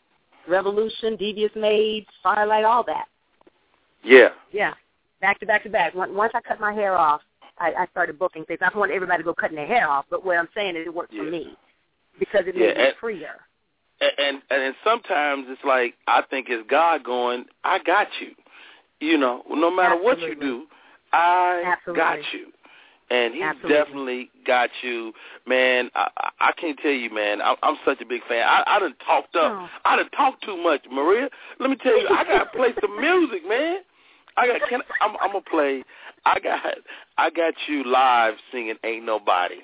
[0.47, 3.05] Revolution, Devious Maids, Firelight, all that.
[4.03, 4.29] yeah.
[4.51, 4.73] Yeah,
[5.21, 5.93] back to back to back.
[5.93, 7.21] Once I cut my hair off,
[7.59, 8.59] I, I started booking things.
[8.61, 10.87] I don't want everybody to go cutting their hair off, but what I'm saying is
[10.87, 11.23] it worked Yeah.
[11.23, 11.57] for me
[12.19, 13.35] because it Yeah, made me freer.
[13.99, 18.31] And, and and sometimes it's like I think it's God going, I got you.
[18.99, 20.65] You know, no matter what you do,
[21.13, 22.01] I Absolutely.
[22.01, 22.47] got you.
[23.09, 23.77] And he Absolutely.
[23.77, 25.13] definitely got you,
[25.47, 25.89] man.
[25.95, 27.41] I, I I can't tell you, man.
[27.41, 28.43] I'm, I'm such a big fan.
[28.45, 29.53] I, I done talked up.
[29.53, 29.69] Oh.
[29.85, 31.29] I done talked too much, Maria.
[31.59, 33.77] Let me tell you, I gotta play some music, man.
[34.35, 34.69] I got.
[34.69, 35.83] Can I'm, I'm gonna play.
[36.25, 36.61] I got.
[37.17, 39.61] I got you live singing "Ain't Nobody."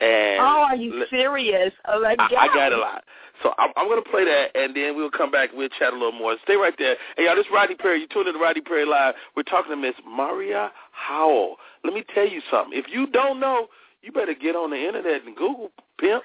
[0.00, 1.72] And oh, are you let- serious?
[1.86, 2.32] Oh my God!
[2.32, 3.04] I, I got a lot.
[3.42, 5.48] So I'm, I'm going to play that, and then we'll come back.
[5.54, 6.36] We'll chat a little more.
[6.44, 6.96] Stay right there.
[7.16, 8.00] Hey, y'all, this is Rodney Perry.
[8.00, 9.14] You tuned in to Rodney Perry Live.
[9.34, 11.56] We're talking to Miss Maria Howell.
[11.82, 12.78] Let me tell you something.
[12.78, 13.68] If you don't know,
[14.02, 16.22] you better get on the internet and Google pimp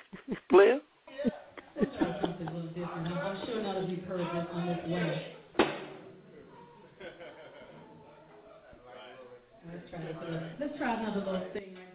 [0.49, 0.79] player.
[1.79, 3.07] Let's try something a little different.
[3.07, 5.25] I'm, I'm sure none of you've heard this on this way.
[9.71, 10.15] Let's try this.
[10.21, 11.94] a little- Let's try another little thing right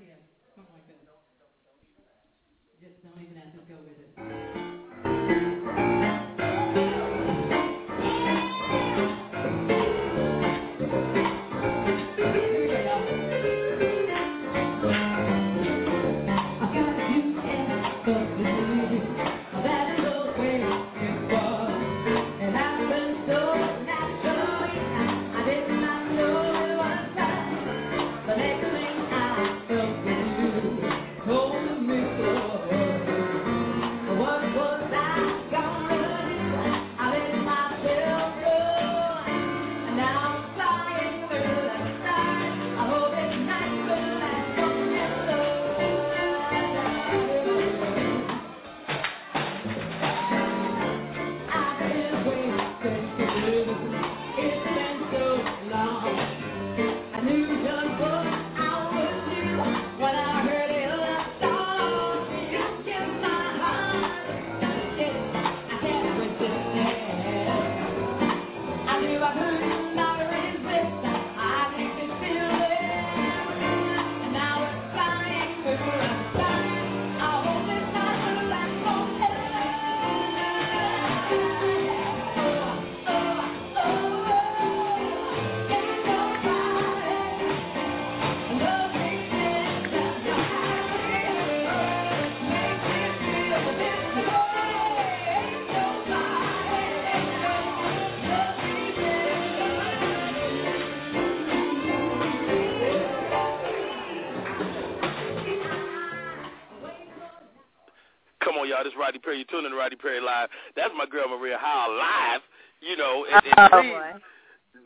[109.31, 109.39] Perry.
[109.39, 110.49] You tuned in to Rodney Perry Live.
[110.77, 112.41] That's my girl Maria Howell live.
[112.81, 114.23] You know, and, and Oh, please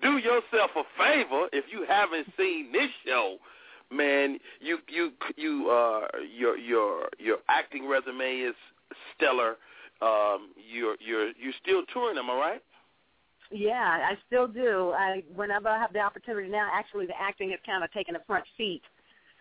[0.02, 3.36] do yourself a favor if you haven't seen this show.
[3.90, 8.54] Man, you you you uh your your your acting resume is
[9.14, 9.56] stellar.
[10.02, 12.62] Um, you're you're you're still touring, am I right?
[13.50, 14.92] Yeah, I still do.
[14.96, 18.20] I whenever I have the opportunity now, actually the acting has kind of taken a
[18.26, 18.82] front seat.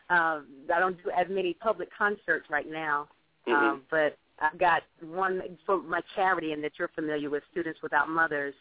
[0.10, 3.08] Um, I don't do as many public concerts right now,
[3.48, 3.54] Mhm.
[3.54, 8.10] um, but I've got one for my charity, and that you're familiar with, Students Without
[8.10, 8.56] Mothers.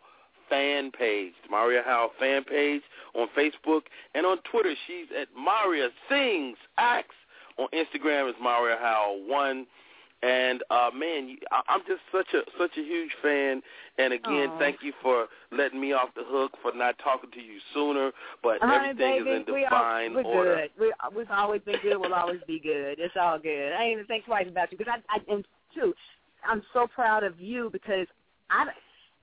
[0.49, 2.81] fan page, Maria Howell fan page
[3.15, 3.81] on Facebook
[4.13, 4.73] and on Twitter.
[4.87, 7.15] She's at Maria Sings Acts.
[7.57, 9.65] On Instagram it's Maria Howell one.
[10.25, 11.38] And uh, man,
[11.69, 13.61] I'm just such a such a huge fan.
[13.99, 14.59] And again, Aw.
[14.59, 18.11] thank you for letting me off the hook for not talking to you sooner.
[18.41, 19.29] But All right, everything baby.
[19.29, 20.55] is in we divine are, we're order.
[20.55, 20.69] good.
[20.79, 21.97] We, we've always been good.
[21.97, 22.97] We'll always be good.
[22.97, 23.73] It's all good.
[23.73, 25.93] I ain't even think twice about you because I, I and too,
[26.47, 28.07] I'm so proud of you because
[28.49, 28.65] I,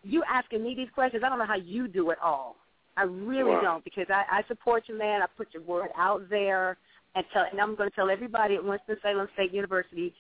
[0.05, 1.25] you asking me these questions.
[1.27, 2.57] I don't know how you do it all.
[2.97, 3.63] I really Wow.
[3.63, 5.23] don't because I, I support you, man.
[5.23, 6.77] I put your word out there,
[7.15, 10.15] and tell, and I'm going to tell everybody at Winston Salem State University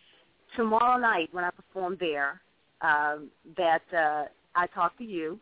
[0.57, 2.41] tomorrow night when I perform there
[2.81, 5.39] um, that uh, I talk to you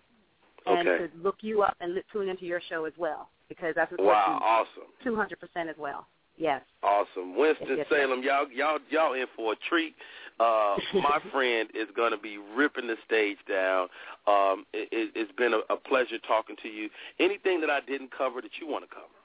[0.67, 1.07] and Okay.
[1.07, 4.39] to look you up and tune into your show as well because I support Wow,
[4.43, 4.91] awesome.
[5.05, 6.07] you 200% as well.
[6.37, 6.63] Yes.
[6.83, 7.37] Awesome.
[7.37, 7.99] Winston Yes, sir.
[8.01, 9.95] Salem, y'all y'all y'all in for a treat.
[10.39, 13.89] Uh my friend is gonna be ripping the stage down.
[14.27, 16.89] Um it, it, it's been a, a pleasure talking to you.
[17.19, 19.20] Anything that I didn't cover that you want to cover?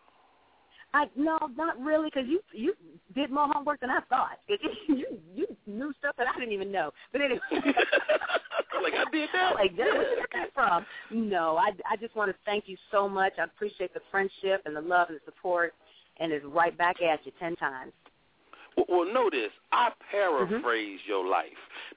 [0.96, 2.74] I no, not really, because you you
[3.14, 4.40] did more homework than I thought.
[4.88, 5.06] you
[5.36, 6.92] you knew stuff that I didn't even know.
[7.12, 9.56] But anyway, like I did that.
[9.56, 10.86] like where did you get that from?
[11.12, 13.34] No, I I just want to thank you so much.
[13.38, 15.74] I appreciate the friendship and the love and the support,
[16.22, 17.92] and it's right back at you ten times.
[18.88, 19.52] Well, know this.
[19.74, 20.12] I mm-hmm.
[20.12, 21.46] paraphrase your life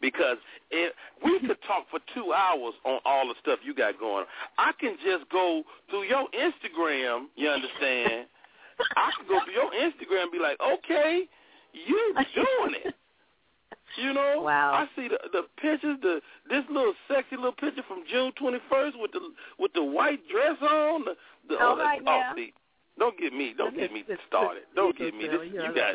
[0.00, 0.38] because
[0.72, 0.92] if
[1.24, 4.22] we could talk for two hours on all the stuff you got going.
[4.22, 4.26] on.
[4.58, 7.26] I can just go through your Instagram.
[7.37, 8.26] You understand?
[8.96, 11.28] I could go to your Instagram and be like, okay,
[11.72, 12.94] you doing it.
[13.96, 14.72] You know, Wow.
[14.72, 18.96] I see the the pictures, the this little sexy little picture from June twenty first
[18.98, 19.20] with the
[19.58, 21.04] with the white dress on.
[21.04, 21.14] The,
[21.48, 22.52] the All oh, right oh, see,
[22.98, 24.64] don't get me, don't get me started.
[24.74, 25.26] Don't get me.
[25.26, 25.94] This, you got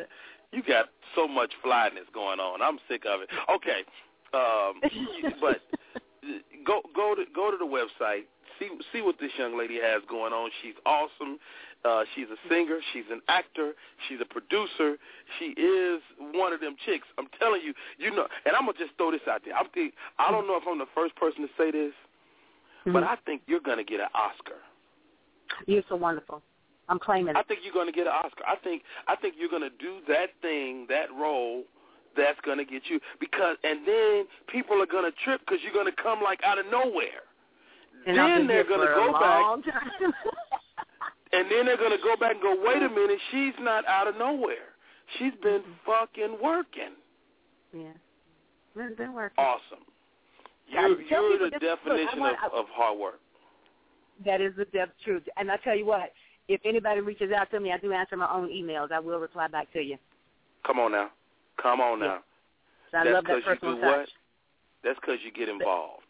[0.51, 2.61] you got so much flyness going on.
[2.61, 3.29] I'm sick of it.
[3.49, 3.83] Okay,
[4.33, 4.81] um,
[5.41, 5.61] but
[6.65, 8.23] go go to go to the website.
[8.59, 10.49] See see what this young lady has going on.
[10.61, 11.39] She's awesome.
[11.85, 12.79] Uh, she's a singer.
[12.93, 13.73] She's an actor.
[14.07, 14.97] She's a producer.
[15.37, 17.07] She is one of them chicks.
[17.17, 17.73] I'm telling you.
[17.97, 18.27] You know.
[18.45, 19.55] And I'm gonna just throw this out there.
[19.55, 21.93] I'm think, I don't know if I'm the first person to say this,
[22.85, 23.07] but Mhm.
[23.07, 24.61] I think you're gonna get an Oscar.
[25.67, 26.41] You're so wonderful.
[26.89, 27.39] I'm claiming It.
[27.39, 28.43] I think you're going to get an Oscar.
[28.47, 31.63] I think I think you're going to do that thing, that role
[32.15, 35.73] that's going to get you because and then people are going to trip because you're
[35.73, 37.23] going to come like out of nowhere.
[38.05, 39.63] And then they're going to go back.
[41.33, 44.07] and then they're going to go back and go, "Wait a minute, she's not out
[44.07, 44.73] of nowhere.
[45.17, 45.85] She's been Mm-hmm.
[45.85, 46.93] fucking working."
[47.73, 47.93] yeah.
[48.75, 49.43] It's been working.
[49.43, 49.85] Awesome.
[50.67, 53.19] You're, you're the this- look, I definition want- of, of hard work.
[54.25, 55.23] That is the depth truth.
[55.37, 56.11] And I tell you what,
[56.47, 58.91] if anybody reaches out to me, I do answer my own emails.
[58.91, 59.97] I will reply back to you.
[60.65, 61.09] Come on now.
[61.61, 62.19] Come on now.
[62.91, 63.97] So I That's love that 'cause you personal do touch.
[63.97, 64.09] what?
[64.83, 66.03] That's because you get involved.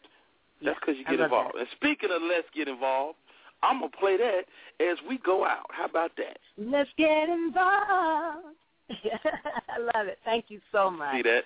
[0.62, 1.54] That's because you get involved.
[1.54, 1.60] that.
[1.60, 3.18] And speaking of let's get involved,
[3.64, 4.42] I'm gonna play that
[4.80, 5.66] as we go out.
[5.70, 6.38] How about that?
[6.58, 8.56] Let's get involved.
[8.90, 10.18] I love it.
[10.24, 11.16] Thank you so much.
[11.16, 11.44] See that?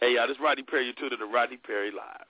[0.00, 0.86] Hey y'all, this is Rodney Perry.
[0.86, 2.26] You tuned to the Rodney Perry Live.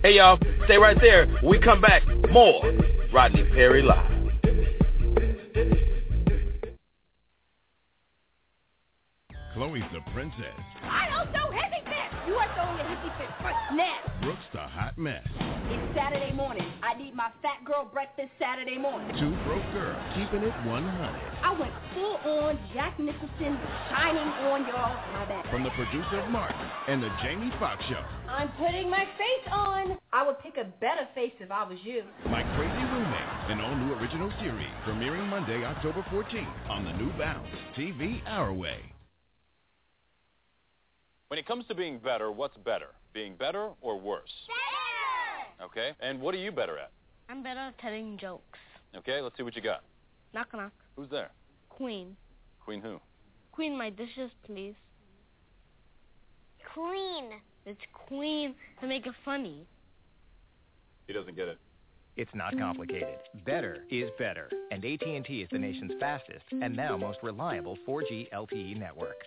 [0.00, 1.26] Hey y'all, stay right there.
[1.42, 2.62] When we come back, more
[3.12, 4.08] Rodney Perry Live.
[9.54, 10.54] Chloe's the princess.
[10.84, 12.28] I don't know heavy fit.
[12.28, 13.56] You are throwing a hippie fit first.
[13.74, 15.26] Now, Brooks the hot mess.
[15.34, 16.70] it's Saturday morning.
[16.80, 19.08] I need my fat girl breakfast Saturday morning.
[19.18, 21.37] Two broke girls keeping it 100.
[23.90, 25.50] Shining on y'all my back.
[25.50, 28.04] From the producer of Martin and the Jamie Foxx Show.
[28.28, 29.98] I'm putting my face on.
[30.12, 32.02] I would pick a better face if I was you.
[32.26, 37.48] My Crazy Roommate, an all-new original series premiering Monday, October 14th on the new Bounce
[37.76, 38.78] TV Our Way.
[41.28, 42.88] When it comes to being better, what's better?
[43.12, 44.32] Being better or worse?
[44.46, 45.66] Better!
[45.66, 45.90] Okay.
[46.00, 46.90] And what are you better at?
[47.28, 48.58] I'm better at telling jokes.
[48.96, 49.82] Okay, let's see what you got.
[50.32, 50.72] Knock knock.
[50.96, 51.30] Who's there?
[51.68, 52.16] Queen.
[52.64, 52.98] Queen who?
[53.58, 54.76] Queen, my dishes, please.
[56.72, 57.24] Queen.
[57.66, 59.66] It's Queen to make it funny.
[61.08, 61.58] He doesn't get it.
[62.16, 63.18] It's not complicated.
[63.44, 68.78] Better is better, and AT&T is the nation's fastest and now most reliable 4G LTE
[68.78, 69.24] network.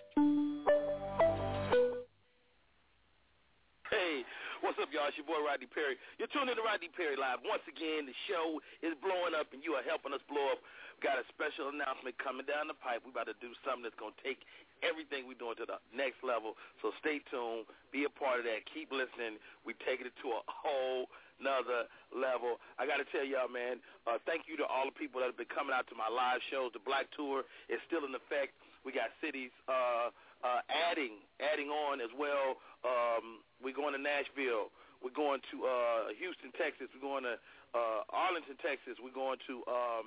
[4.72, 5.04] What's up, y'all?
[5.04, 6.00] It's your boy Rodney Perry.
[6.16, 7.44] You're tuned in to Rodney Perry Live.
[7.44, 10.64] Once again, the show is blowing up, and you are helping us blow up.
[10.96, 13.04] We've Got a special announcement coming down the pipe.
[13.04, 14.40] We're about to do something that's going to take
[14.80, 16.56] everything we're doing to the next level.
[16.80, 17.68] So stay tuned.
[17.92, 18.64] Be a part of that.
[18.72, 19.36] Keep listening.
[19.60, 22.56] We're taking it to a whole nother level.
[22.80, 23.76] I got to tell y'all, man,
[24.08, 26.40] uh, thank you to all the people that have been coming out to my live
[26.48, 26.72] shows.
[26.72, 28.56] The Black Tour is still in effect.
[28.88, 30.08] We got cities uh,
[30.42, 32.58] uh, adding adding on as well.
[32.82, 34.74] Um, we're going to Nashville.
[35.02, 36.90] We're going to uh, Houston, Texas.
[36.94, 37.34] We're going to
[37.74, 38.98] uh, Arlington, Texas.
[39.02, 40.06] We're going to um,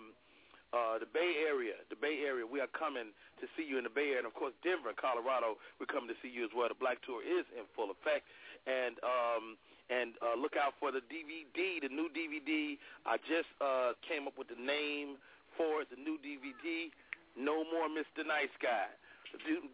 [0.71, 1.75] uh, the Bay Area.
[1.91, 2.47] The Bay Area.
[2.47, 5.59] We are coming to see you in the Bay Area, and of course Denver, Colorado.
[5.79, 6.71] We're coming to see you as well.
[6.71, 8.23] The Black Tour is in full effect,
[8.67, 9.59] and um,
[9.91, 12.79] and uh, look out for the DVD, the new DVD.
[13.05, 15.21] I just uh, came up with the name
[15.59, 16.89] for it, the new DVD.
[17.37, 18.25] No more Mr.
[18.25, 18.89] Nice Guy.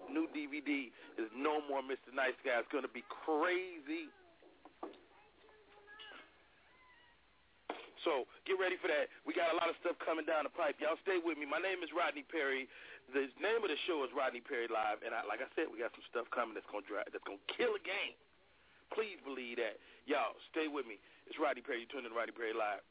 [0.09, 0.89] New, DVD
[1.21, 2.09] is No More Mr.
[2.13, 2.57] Nice Guy.
[2.59, 4.09] It's going to be crazy.
[8.01, 9.13] So get ready for that.
[9.29, 10.81] We got a lot of stuff coming down the pipe.
[10.81, 11.45] Y'all stay with me.
[11.45, 12.65] My name is Rodney Perry.
[13.13, 15.77] The name of the show is Rodney Perry Live, and I, like I said, we
[15.77, 18.17] got some stuff coming that's gonna drive, that's gonna kill a game.
[18.89, 19.77] Please believe that.
[20.09, 20.97] Y'all stay with me.
[21.29, 21.85] It's Rodney Perry.
[21.85, 22.81] You tuned in to Rodney Perry Live.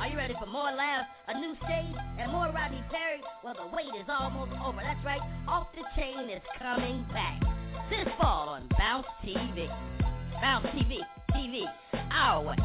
[0.00, 3.20] Are you ready for more laughs, a new stage, and more Rodney Perry?
[3.44, 4.80] Well, the wait is almost over.
[4.80, 7.38] That's right, Off the Chain is coming back
[7.90, 9.68] this fall on Bounce TV.
[10.40, 11.00] Bounce TV,
[11.32, 11.64] TV,
[12.12, 12.56] our way.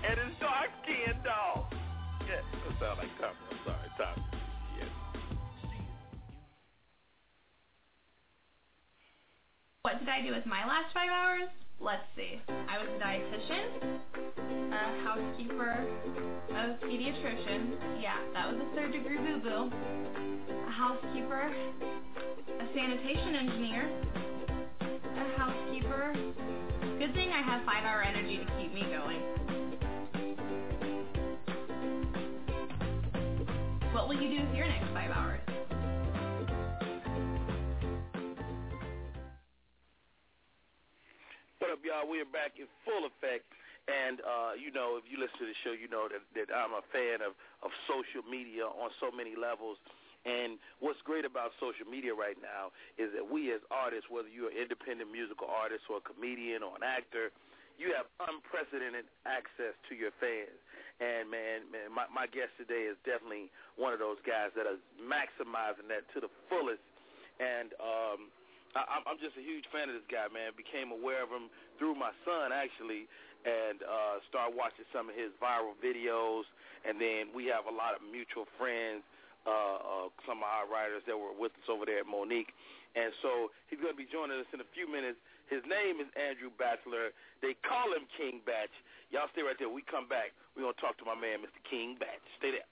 [0.00, 1.68] And it's dark skinned dog.
[2.24, 3.36] Yeah, that sound like Tommy.
[3.52, 4.24] I'm sorry, Tommy.
[9.82, 11.50] What did I do with my last five hours?
[11.82, 12.38] Let's see.
[12.46, 13.98] I was a dietitian,
[14.70, 15.86] a housekeeper,
[16.50, 17.72] a pediatrician.
[18.02, 19.70] Yeah, that was a third degree boo boo.
[20.68, 21.50] A housekeeper,
[22.60, 23.90] a sanitation engineer,
[24.82, 26.14] a housekeeper.
[26.98, 29.22] Good thing I have five hour energy to keep me going.
[33.94, 35.49] What will you do with your next five hours?
[41.70, 42.10] What up, y'all?
[42.10, 43.46] We are back in full effect.
[43.86, 46.74] And, uh, you know, if you listen to the show, you know that, that I'm
[46.74, 49.78] a fan of, of social media on so many levels.
[50.26, 54.50] And what's great about social media right now is that we as artists, whether you're
[54.50, 57.30] an independent musical artist or a comedian or an actor,
[57.78, 60.58] you have unprecedented access to your fans.
[60.98, 63.46] And, man, man my, my guest today is definitely
[63.78, 66.82] one of those guys that is maximizing that to the fullest.
[67.38, 68.34] And, um,
[68.74, 70.54] I, I'm just a huge fan of this guy, man.
[70.54, 73.10] Became aware of him through my son, actually,
[73.42, 76.46] and uh, started watching some of his viral videos.
[76.86, 79.02] And then we have a lot of mutual friends,
[79.44, 82.54] uh, uh, some of our writers that were with us over there at Mo'Nique.
[82.94, 85.18] And so he's going to be joining us in a few minutes.
[85.46, 87.14] His name is Andrew Bachelor.
[87.42, 88.70] They call him King Bach.
[89.10, 89.70] Y'all stay right there.
[89.70, 90.34] We come back.
[90.54, 91.58] We're going to talk to my man, Mr.
[91.66, 92.22] King Bach.
[92.38, 92.66] Stay there.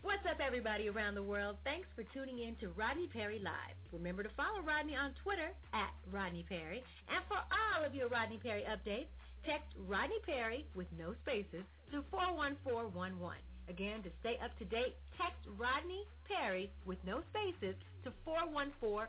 [0.00, 1.60] What's up, everybody around the world?
[1.60, 3.76] Thanks for tuning in to Rodney Perry Live.
[3.92, 6.80] Remember to follow Rodney on Twitter at Rodney Perry.
[7.12, 9.12] And for all of your Rodney Perry updates,
[9.44, 13.44] text Rodney Perry with no spaces to 41411.
[13.68, 17.76] Again, to stay up to date, text Rodney Perry with no spaces
[18.08, 19.04] to 41411.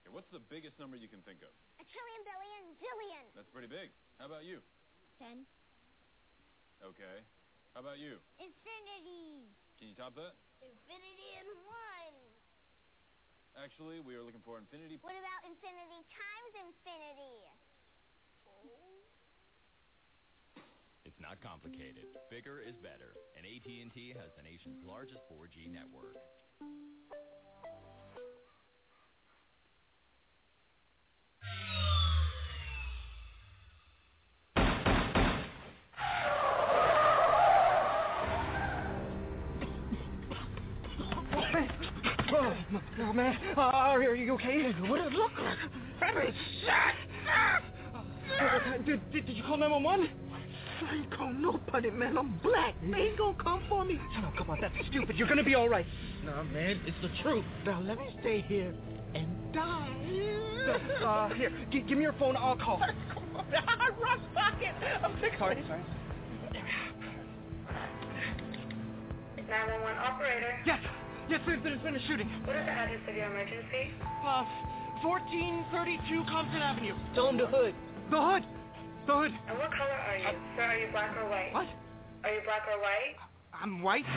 [0.00, 1.52] Okay, what's the biggest number you can think of?
[1.76, 3.24] A trillion, billion, zillion.
[3.36, 3.92] That's pretty big.
[4.16, 4.64] How about you?
[5.20, 5.44] Ten.
[6.80, 7.20] Okay.
[7.74, 8.18] How about you?
[8.42, 9.46] Infinity.
[9.78, 10.34] Can you top that?
[10.58, 12.16] Infinity and one.
[13.54, 14.98] Actually, we are looking for infinity.
[15.02, 17.36] What about infinity times infinity?
[21.08, 22.06] It's not complicated.
[22.30, 26.14] Bigger is better, and AT&T has the nation's largest 4G network.
[42.72, 44.72] Oh, oh man, uh, are you okay?
[44.86, 45.58] What does it look like?
[46.14, 46.94] Baby, shot!
[48.40, 50.08] Uh, did, did, did you call 911?
[50.82, 52.16] I ain't call nobody, man.
[52.16, 52.74] I'm black.
[52.80, 53.98] They ain't gonna come for me.
[54.22, 55.16] No, come on, that's stupid.
[55.16, 55.84] You're gonna be all right.
[56.24, 57.44] Nah, man, it's the truth.
[57.66, 58.72] Now let me stay here
[59.14, 59.86] and die.
[61.00, 62.36] Uh, here, g- give me your phone.
[62.36, 62.78] I'll call.
[62.78, 64.74] Ross pocket.
[65.02, 65.82] I'm fixing Sorry, sorry.
[69.48, 70.52] 911 operator.
[70.64, 70.78] Yes,
[71.30, 72.28] yes, there's, there's been a shooting.
[72.44, 73.94] What is the address of your emergency?
[74.26, 74.44] Uh,
[75.02, 76.94] 1432 Compton Avenue.
[77.14, 77.74] Tell him the hood.
[78.10, 78.44] The hood.
[79.06, 79.32] The hood.
[79.48, 80.28] And what color are you?
[80.56, 81.52] Sir, are you black or white?
[81.52, 81.66] What?
[82.24, 83.16] Are you black or white?
[83.54, 84.04] I'm white.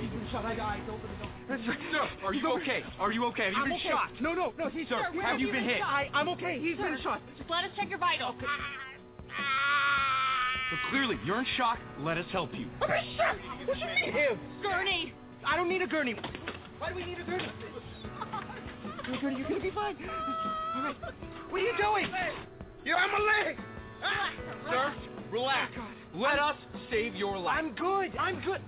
[0.00, 0.44] He's been shot.
[0.44, 0.82] I died.
[0.88, 1.68] Open the door.
[1.92, 2.82] Sir, are you okay?
[2.98, 3.44] Are you okay?
[3.44, 3.88] Have you I'm been okay.
[3.88, 4.10] shot?
[4.20, 4.68] No, no, no.
[4.68, 5.78] He's Sir, where have you he been hit?
[5.78, 5.88] shot?
[5.88, 6.60] I, I'm okay.
[6.60, 7.20] He's been shot.
[7.36, 8.34] Just let us check your vitals.
[10.70, 11.78] So clearly, you're in shock.
[11.98, 12.68] Let us help you.
[12.80, 13.36] I'm in shock!
[13.66, 14.38] What do you mean him?
[14.62, 15.12] Gurney.
[15.44, 16.14] I don't need a gurney.
[16.78, 17.48] Why do we need a gurney?
[19.10, 19.96] You're gonna, you're gonna be fine.
[20.76, 20.96] All right.
[21.48, 22.06] What are you doing?
[22.84, 23.58] You're on my leg.
[24.68, 24.94] Sir,
[25.32, 25.72] relax.
[25.76, 26.54] Oh, Let us
[26.90, 27.56] save your life.
[27.58, 28.16] I'm good.
[28.16, 28.60] I'm good.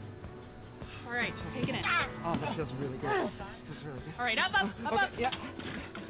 [1.07, 1.85] All right, taking it.
[1.87, 2.09] Ah.
[2.27, 3.11] Oh, that feels really good.
[3.11, 3.31] Ah.
[3.67, 4.15] Feels really good.
[4.19, 5.11] All right, up, up, up, okay, up.
[5.19, 5.31] Yeah.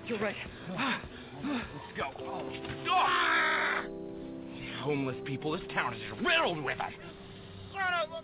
[0.07, 0.37] You're right.
[0.71, 1.61] Let's
[1.97, 2.11] go.
[2.89, 3.85] Ah!
[3.85, 4.12] ah.
[4.83, 5.53] Homeless people.
[5.53, 6.91] This town is riddled with them.
[7.71, 8.23] Son of a...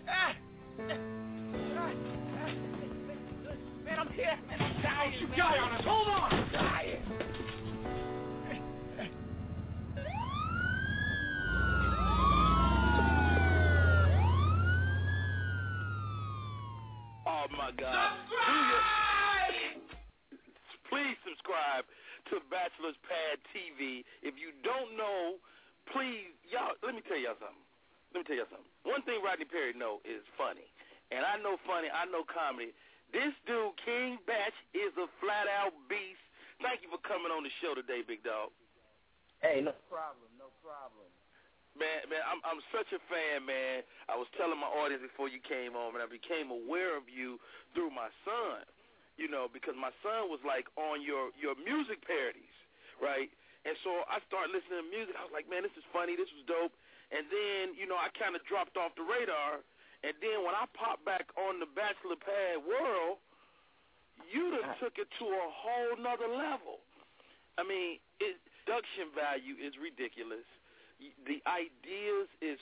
[3.85, 4.37] Man, I'm here.
[4.49, 5.13] Man, I'm dying.
[5.21, 5.37] You man.
[5.37, 5.85] got on us.
[5.85, 6.33] Hold on.
[6.33, 6.97] I'm dying.
[17.25, 18.17] Oh my God.
[20.89, 21.85] Please subscribe
[22.31, 24.03] to Bachelor's Pad TV.
[24.21, 25.39] If you don't know,
[25.93, 27.65] please, y'all, let me tell y'all something.
[28.13, 28.73] Let me tell y'all something.
[28.85, 30.65] One thing Rodney Perry know is funny.
[31.09, 32.73] And I know funny, I know comedy.
[33.09, 36.21] This dude, King Bach, is a flat out beast.
[36.61, 38.53] Thank you for coming on the show today, big dog.
[39.41, 41.07] Hey, no problem, no problem.
[41.73, 43.87] Man, man, I'm I'm such a fan, man.
[44.11, 47.39] I was telling my audience before you came on, and I became aware of you
[47.71, 48.67] through my son.
[49.15, 52.57] You know, because my son was like on your your music parodies,
[52.99, 53.31] right?
[53.67, 55.15] And so I started listening to music.
[55.19, 56.15] I was like, man, this is funny.
[56.15, 56.75] This was dope.
[57.11, 59.59] And then, you know, I kind of dropped off the radar.
[60.05, 63.19] And then when I popped back on the Bachelor Pad world,
[64.31, 66.79] you done took it to a whole nother level.
[67.59, 68.39] I mean, it,
[68.69, 70.45] production value is ridiculous.
[71.25, 72.61] The ideas is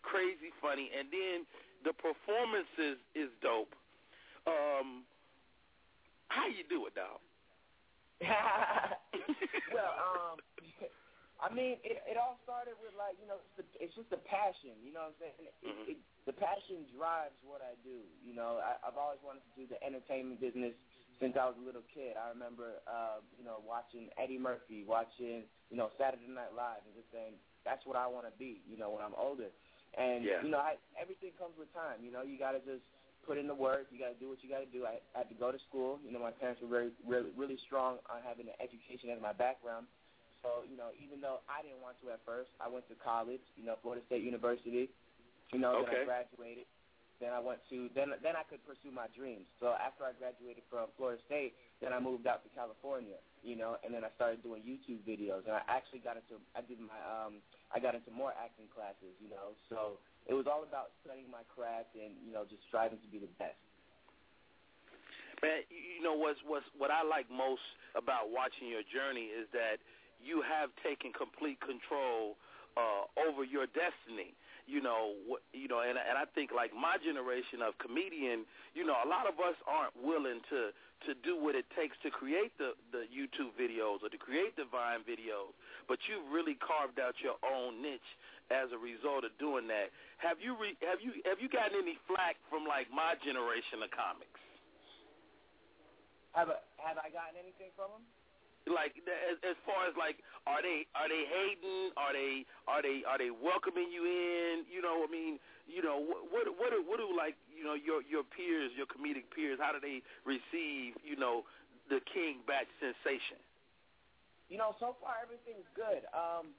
[0.00, 1.44] crazy funny, and then
[1.84, 3.76] the performances is dope.
[4.46, 5.04] Um,
[6.28, 7.20] how you do it, dog?
[9.74, 10.36] well, um,
[11.38, 14.22] I mean, it, it all started with like you know, it's, the, it's just the
[14.26, 14.74] passion.
[14.82, 15.38] You know what I'm saying?
[15.38, 15.54] It,
[15.94, 18.02] it, the passion drives what I do.
[18.20, 20.74] You know, I, I've always wanted to do the entertainment business
[21.22, 22.14] since I was a little kid.
[22.18, 26.94] I remember, uh, you know, watching Eddie Murphy, watching you know Saturday Night Live, and
[26.98, 28.62] just saying that's what I want to be.
[28.66, 29.50] You know, when I'm older,
[29.94, 30.42] and Yeah.
[30.42, 32.02] you know, I, everything comes with time.
[32.02, 32.82] You know, you got to just
[33.28, 33.92] put in the work.
[33.92, 34.88] You got to do what you got to do.
[34.88, 36.00] I, I had to go to school.
[36.00, 39.36] You know, my parents were very, really, really strong on having an education as my
[39.36, 39.84] background.
[40.40, 43.44] So, you know, even though I didn't want to at first, I went to college.
[43.60, 44.88] You know, Florida State University.
[45.52, 46.64] You know, then I graduated.
[47.18, 49.42] Then I went to then then I could pursue my dreams.
[49.58, 53.18] So after I graduated from Florida State, then I moved out to California.
[53.42, 56.62] You know, and then I started doing YouTube videos, and I actually got into I
[56.62, 57.42] did my um
[57.74, 59.18] I got into more acting classes.
[59.18, 62.98] You know, so it was all about studying my craft and you know just striving
[62.98, 63.58] to be the best.
[65.38, 67.62] Man, you know what's what's what I like most
[67.94, 69.78] about watching your journey is that
[70.18, 72.34] you have taken complete control
[72.74, 74.34] uh, over your destiny.
[74.68, 78.44] You know, what, you know, and and I think like my generation of comedian,
[78.76, 80.74] you know, a lot of us aren't willing to
[81.06, 84.68] to do what it takes to create the the YouTube videos or to create the
[84.68, 85.56] Vine videos.
[85.88, 88.12] But you've really carved out your own niche
[88.50, 89.92] as a result of doing that.
[90.18, 93.90] Have you re, have you have you gotten any flack from like my generation of
[93.92, 94.40] comics?
[96.32, 98.04] Have I, have I gotten anything from them?
[98.68, 103.00] like as, as far as like are they are they hating are they are they
[103.08, 106.84] are they welcoming you in you know i mean you know what what what do,
[106.84, 110.92] what do like you know your your peers your comedic peers how do they receive
[111.00, 111.48] you know
[111.88, 113.40] the king bach sensation
[114.48, 116.08] You know, so far everything's good.
[116.16, 116.56] Um,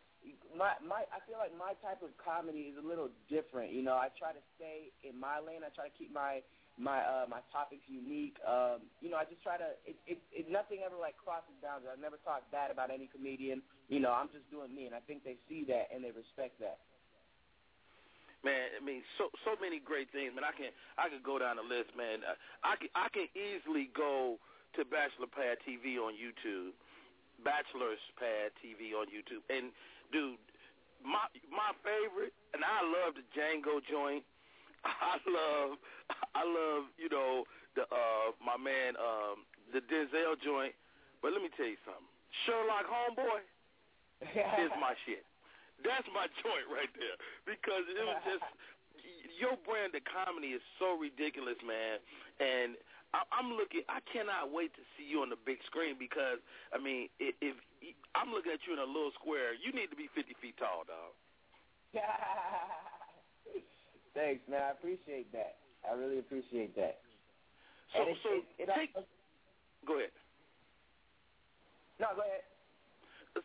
[0.57, 3.71] my my I feel like my type of comedy is a little different.
[3.73, 5.61] You know, I try to stay in my lane.
[5.65, 6.41] I try to keep my
[6.79, 8.39] my uh my topics unique.
[8.47, 11.91] Um, you know, I just try to it it, it nothing ever like crosses boundaries.
[11.95, 13.61] I never talk bad about any comedian.
[13.89, 16.59] You know, I'm just doing me and I think they see that and they respect
[16.61, 16.79] that.
[18.43, 21.59] man i mean so so many great things man i can i can go down
[21.59, 24.39] the list man Uh, i can i can easily go
[24.75, 26.71] to bachelor pad tv on youtube
[27.43, 29.71] bachelor's pad tv on youtube and
[30.11, 30.37] dude
[31.03, 34.23] my my favorite and i love the django joint.
[34.85, 35.75] I love
[36.35, 37.43] i love you know
[37.75, 39.43] the uh my man um
[39.73, 40.73] the denzel joint.
[41.21, 42.07] But let me tell you something.
[42.47, 43.43] Sherlock homeboy
[44.63, 45.27] is my shit.
[45.83, 47.19] That's my joint right there.
[47.43, 48.45] Because it was just
[49.39, 51.99] your brand of comedy is so ridiculous, man.
[52.39, 52.75] And
[53.13, 53.81] I, I'm looking.
[53.89, 56.37] I cannot wait to see you on the big screen because
[56.73, 57.55] I mean, if, if
[58.13, 60.85] I'm looking at you in a little square, you need to be 50 feet tall,
[60.85, 61.13] dog.
[64.13, 64.61] Thanks, man.
[64.61, 65.57] I appreciate that.
[65.85, 66.99] I really appreciate that.
[67.95, 68.93] So, it- so it- it take.
[69.85, 70.11] Go ahead.
[71.99, 72.43] No, go ahead.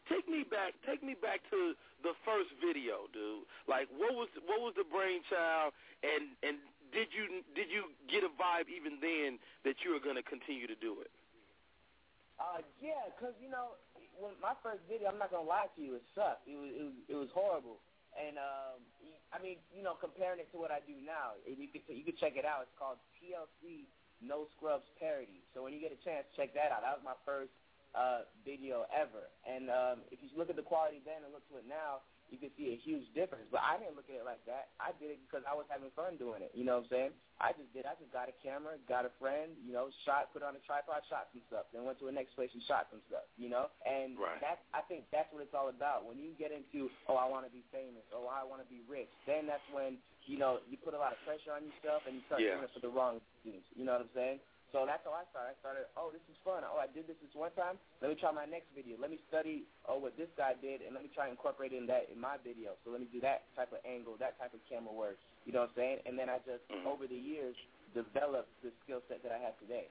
[0.09, 0.75] Take me back.
[0.87, 3.45] Take me back to the first video, dude.
[3.69, 6.59] Like, what was what was the brainchild, and and
[6.93, 10.66] did you did you get a vibe even then that you were going to continue
[10.66, 11.11] to do it?
[12.39, 13.78] Uh, yeah, 'cause you know,
[14.18, 16.49] when my first video, I'm not gonna lie to you, it sucked.
[16.49, 17.78] It was it was, it was horrible.
[18.14, 18.78] And um,
[19.32, 22.03] I mean, you know, comparing it to what I do now, and you could you
[22.05, 22.66] could check it out.
[22.66, 23.87] It's called TLC
[24.20, 25.43] No Scrubs Parody.
[25.55, 26.82] So when you get a chance, check that out.
[26.82, 27.51] That was my first
[27.95, 29.30] uh, video ever.
[29.47, 32.03] And um, if you look at the quality then and look to it now,
[32.35, 33.47] you can see a huge difference.
[33.55, 34.74] But I didn't look at it like that.
[34.82, 36.51] I did it because I was having fun doing it.
[36.51, 37.14] You know what I'm saying?
[37.39, 37.87] I just did.
[37.87, 41.07] I just got a camera, got a friend, you know, shot, put on a tripod,
[41.07, 43.26] shot some stuff, then went to the next place and shot some stuff.
[43.39, 44.43] You know, and Right.
[44.43, 46.05] that's I think that's what it's all about.
[46.07, 48.82] When you get into oh I want to be famous, oh I want to be
[48.91, 52.18] rich, then that's when you know you put a lot of pressure on yourself and
[52.18, 52.59] you start Yeah.
[52.59, 53.62] doing it for the wrong reasons.
[53.78, 54.39] You know what I'm saying?
[54.75, 55.55] So that's how I started.
[55.55, 56.66] I started, oh, this is fun.
[56.66, 57.79] Oh, I did this this one time.
[58.03, 58.99] Let me try my next video.
[58.99, 61.87] Let me study, oh, what this guy did, and let me try and incorporate in
[61.87, 62.75] that in my video.
[62.83, 65.22] So let me do that type of angle, that type of camera work.
[65.47, 65.99] You know what I'm saying?
[66.11, 67.55] And then I just, over the years,
[67.95, 69.87] developed the skill set that I have today.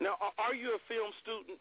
[0.00, 1.60] Now, are, are you a film student?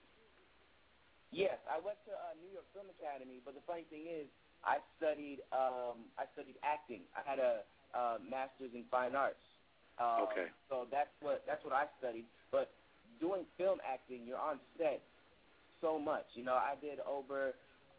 [1.35, 4.31] Yes, I went to uh, New York Film Academy, but the funny thing is,
[4.63, 7.03] I studied um, I studied acting.
[7.11, 9.43] I had a uh, master's in fine arts.
[9.99, 10.47] Um, Okay.
[10.69, 12.25] So that's what that's what I studied.
[12.51, 12.73] But
[13.19, 15.01] doing film acting, you're on set
[15.81, 16.25] so much.
[16.33, 17.53] You know, I did over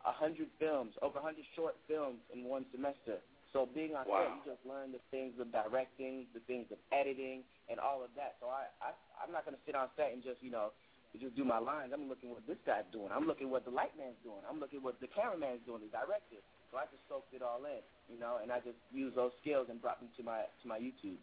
[0.04, 3.22] a hundred films, over a hundred short films in one semester.
[3.52, 4.26] So being on Wow.
[4.26, 8.10] set, you just learn the things of directing, the things of editing, and all of
[8.18, 8.36] that.
[8.42, 8.92] So I, I
[9.22, 10.72] I'm not going to sit on set and just you know
[11.16, 11.94] just do my lines.
[11.94, 13.08] I'm looking what this guy's doing.
[13.08, 14.44] I'm looking what the light man's doing.
[14.44, 16.44] I'm looking what the cameraman's doing, the director.
[16.68, 17.80] So I just soaked it all in,
[18.12, 20.76] you know, and I just used those skills and brought them to my to my
[20.76, 21.16] YouTube.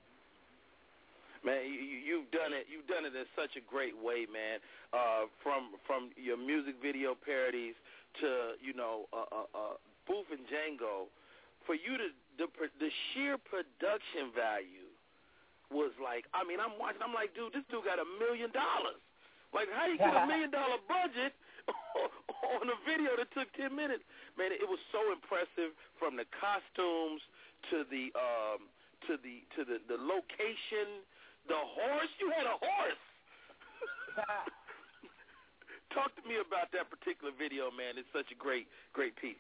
[1.43, 2.67] Man, you, you- you've done it.
[2.71, 4.59] You've done it in such a great way, man.
[4.95, 7.75] Uh, from from your music video parodies
[8.21, 9.75] to you know, uh, uh, uh,
[10.07, 11.11] Booth and Django,
[11.67, 12.07] for you to
[12.39, 12.47] the
[12.79, 14.87] the sheer production value
[15.71, 16.25] was like.
[16.31, 17.01] I mean, I'm watching.
[17.03, 19.01] I'm like, dude, this dude got a million dollars.
[19.51, 21.35] Like, how you get a million dollar budget
[22.61, 24.03] on a video that took ten minutes?
[24.39, 27.19] Man, it was so impressive from the costumes
[27.71, 28.71] to the um
[29.11, 31.03] to the to the the location,
[31.47, 32.11] the horse.
[32.19, 33.03] You had a horse.
[35.93, 38.01] Talk to me about that particular video, man.
[38.01, 39.37] It's such a great great piece.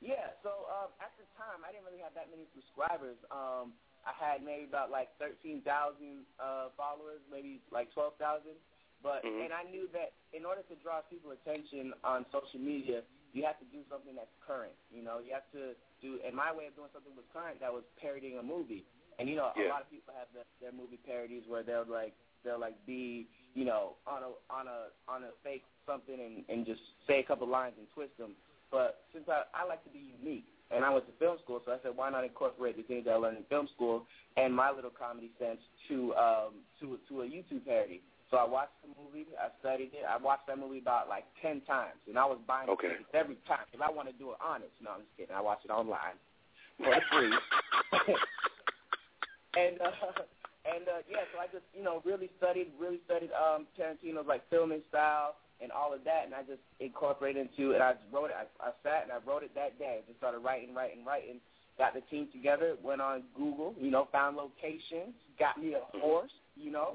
[0.00, 3.20] Yeah, so um, at the time, I didn't really have that many subscribers.
[3.28, 3.76] Um,
[4.08, 5.60] I had maybe about like 13,000
[6.40, 8.56] uh, followers, maybe like 12,000.
[9.04, 9.44] But Mhm.
[9.44, 13.58] and I knew that in order to draw people attention on social media, you have
[13.60, 14.76] to do something that's current.
[14.92, 16.20] You know, you have to do.
[16.24, 18.84] And my way of doing something was current that was parodying a movie.
[19.20, 22.16] And you know, a lot of people have the, their movie parodies where they'll like
[22.40, 26.64] they'll like be you know on a on a on a fake something and and
[26.64, 28.32] just say a couple lines and twist them.
[28.72, 31.72] But since I I like to be unique, and I went to film school, so
[31.72, 34.06] I said why not incorporate the things that I learned in film school
[34.40, 35.60] and my little comedy sense
[35.92, 38.00] to um to to a YouTube parody.
[38.30, 40.06] So I watched the movie, I studied it.
[40.08, 42.88] I watched that movie about like ten times, and I was buying Okay.
[42.96, 44.72] tickets every time because I want to do it honest.
[44.80, 45.36] No, I'm just kidding.
[45.36, 46.16] I watched it online
[46.80, 47.36] for free.
[49.56, 49.90] and uh,
[50.74, 54.48] and uh, yeah, so I just you know really studied, really studied um, Tarantino's like
[54.50, 58.30] filming style and all of that, and I just incorporated into and I just wrote
[58.30, 58.36] it.
[58.36, 60.00] I, I sat and I wrote it that day.
[60.00, 61.36] I just started writing, writing, writing.
[61.78, 62.76] Got the team together.
[62.82, 65.14] Went on Google, you know, found locations.
[65.38, 66.94] Got me a horse, you know,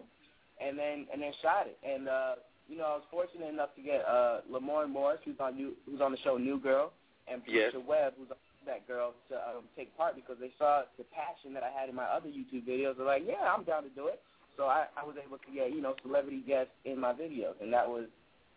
[0.61, 1.77] and then and then shot it.
[1.83, 2.35] And uh,
[2.67, 6.01] you know, I was fortunate enough to get uh, Lamorne Morris, who's on new, who's
[6.01, 6.91] on the show New Girl,
[7.27, 7.71] and Yes.
[7.71, 11.53] Patricia Webb, who's on that girl, to um, take part because they saw the passion
[11.53, 12.97] that I had in my other YouTube videos.
[12.97, 14.21] They're like, yeah, I'm down to do it.
[14.57, 17.71] So I, I was able to get you know celebrity guests in my videos, and
[17.73, 18.05] that was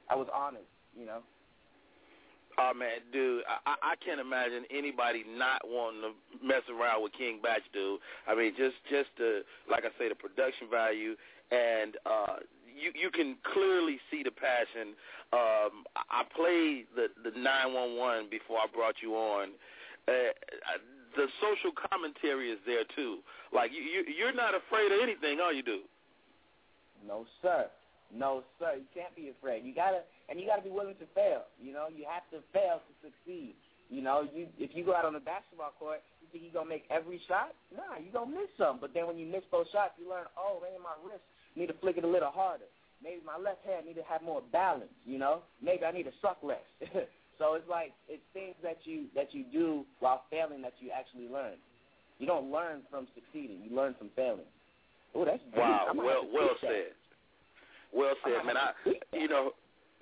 [0.08, 1.20] I was honored, you know.
[2.58, 6.12] Oh man, dude, I, I can't imagine anybody not wanting to
[6.44, 8.00] mess around with King Bach, dude.
[8.26, 11.14] I mean, just just the like I say, the production value,
[11.50, 14.94] and uh, you you can clearly see the passion.
[15.32, 19.50] Um, I I played the the nine one one before I brought you on.
[20.08, 20.32] Uh,
[21.16, 23.20] the social commentary is there too.
[23.52, 25.84] Like you, you you're not afraid of anything, are you, dude?
[27.04, 27.66] No sir,
[28.14, 28.80] no sir.
[28.80, 29.64] You can't be afraid.
[29.64, 31.44] You gotta and you gotta be willing to fail.
[31.60, 33.54] You know, you have to fail to succeed.
[33.90, 36.72] You know, you if you go out on the basketball court, you think you're gonna
[36.72, 37.52] make every shot?
[37.68, 38.80] Nah, you're gonna miss some.
[38.80, 41.24] But then when you miss those shots, you learn, oh man, my wrist
[41.56, 42.68] need to flick it a little harder.
[43.02, 44.92] Maybe my left hand need to have more balance.
[45.06, 46.64] You know, maybe I need to suck less.
[47.38, 51.28] so it's like it's things that you that you do while failing that you actually
[51.28, 51.54] learn.
[52.18, 53.60] You don't learn from succeeding.
[53.62, 54.50] You learn from failing.
[55.14, 55.56] Oh, that's deep.
[55.56, 56.68] Wow, well well that.
[56.68, 56.92] said.
[57.94, 58.56] Well said, man.
[58.56, 58.72] I
[59.12, 59.52] you know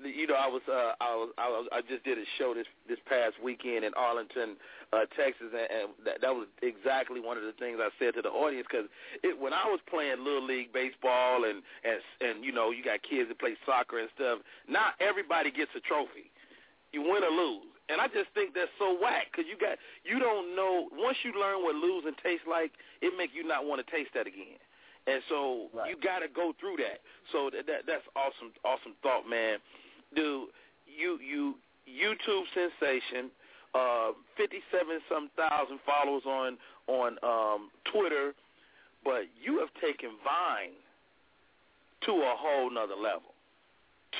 [0.02, 2.66] you know I was uh I was I was I just did a show this
[2.88, 4.56] this past weekend in Arlington,
[4.92, 8.22] uh Texas and, and that that was exactly one of the things I said to
[8.22, 8.88] the audience cuz
[9.22, 13.02] it when I was playing little league baseball and and and you know you got
[13.02, 16.30] kids that play soccer and stuff, not everybody gets a trophy.
[16.96, 17.68] You win or lose.
[17.92, 21.36] And I just think that's so whack because you got you don't know once you
[21.36, 22.72] learn what losing tastes like,
[23.04, 24.56] it make you not want to taste that again.
[25.06, 26.98] And so you got to go through that.
[27.30, 29.62] So that, that that's awesome, awesome thought, man.
[30.16, 30.48] Dude,
[30.88, 31.54] you you
[31.86, 33.30] YouTube sensation,
[33.70, 38.34] uh, fifty-seven some thousand followers on on um, Twitter,
[39.04, 40.74] but you have taken Vine
[42.06, 43.35] to a whole nother level.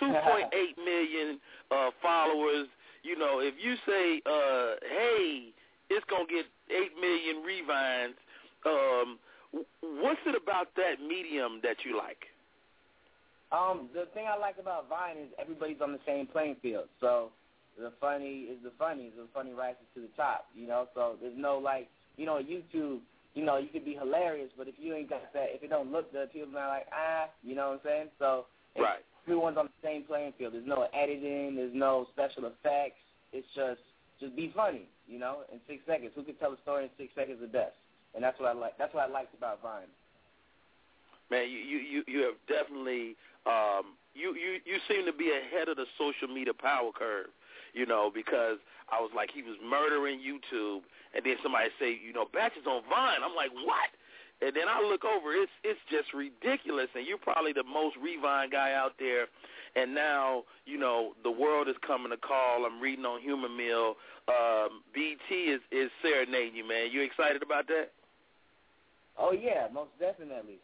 [0.00, 1.40] Two point eight million
[1.70, 2.68] uh, followers.
[3.02, 5.52] You know, if you say, uh, "Hey,
[5.90, 8.16] it's gonna get eight million revines,"
[8.66, 9.18] um,
[10.02, 12.26] what's it about that medium that you like?
[13.52, 16.88] Um, the thing I like about Vine is everybody's on the same playing field.
[17.00, 17.30] So
[17.78, 20.46] the funny is the funny, the funny rises to the top.
[20.54, 23.00] You know, so there's no like, you know, YouTube.
[23.34, 25.92] You know, you could be hilarious, but if you ain't got that, if it don't
[25.92, 28.08] look good, people are like, ah, you know what I'm saying?
[28.18, 28.46] So
[28.78, 29.04] Right.
[29.26, 30.54] Everyone's on the same playing field.
[30.54, 33.02] There's no editing, there's no special effects.
[33.32, 33.82] It's just
[34.20, 36.12] just be funny, you know, in six seconds.
[36.14, 37.74] Who can tell a story in six seconds the best?
[38.14, 38.78] And that's what I like.
[38.78, 39.90] That's what I liked about Vine.
[41.30, 45.76] Man, you you you, have definitely um, you you you seem to be ahead of
[45.76, 47.34] the social media power curve.
[47.74, 48.56] You know, because
[48.88, 52.64] I was like he was murdering YouTube, and then somebody say, you know, Bach is
[52.64, 53.20] on Vine.
[53.20, 53.90] I'm like, what?
[54.42, 58.50] And then I look over, it's it's just ridiculous, and you're probably the most Revine
[58.50, 59.26] guy out there.
[59.76, 62.64] And now, you know, the world is coming to call.
[62.64, 63.96] I'm reading on Humor Mill.
[64.28, 66.92] Um, BT is is serenading you, man.
[66.92, 67.92] You excited about that?
[69.18, 70.60] Oh yeah, most definitely,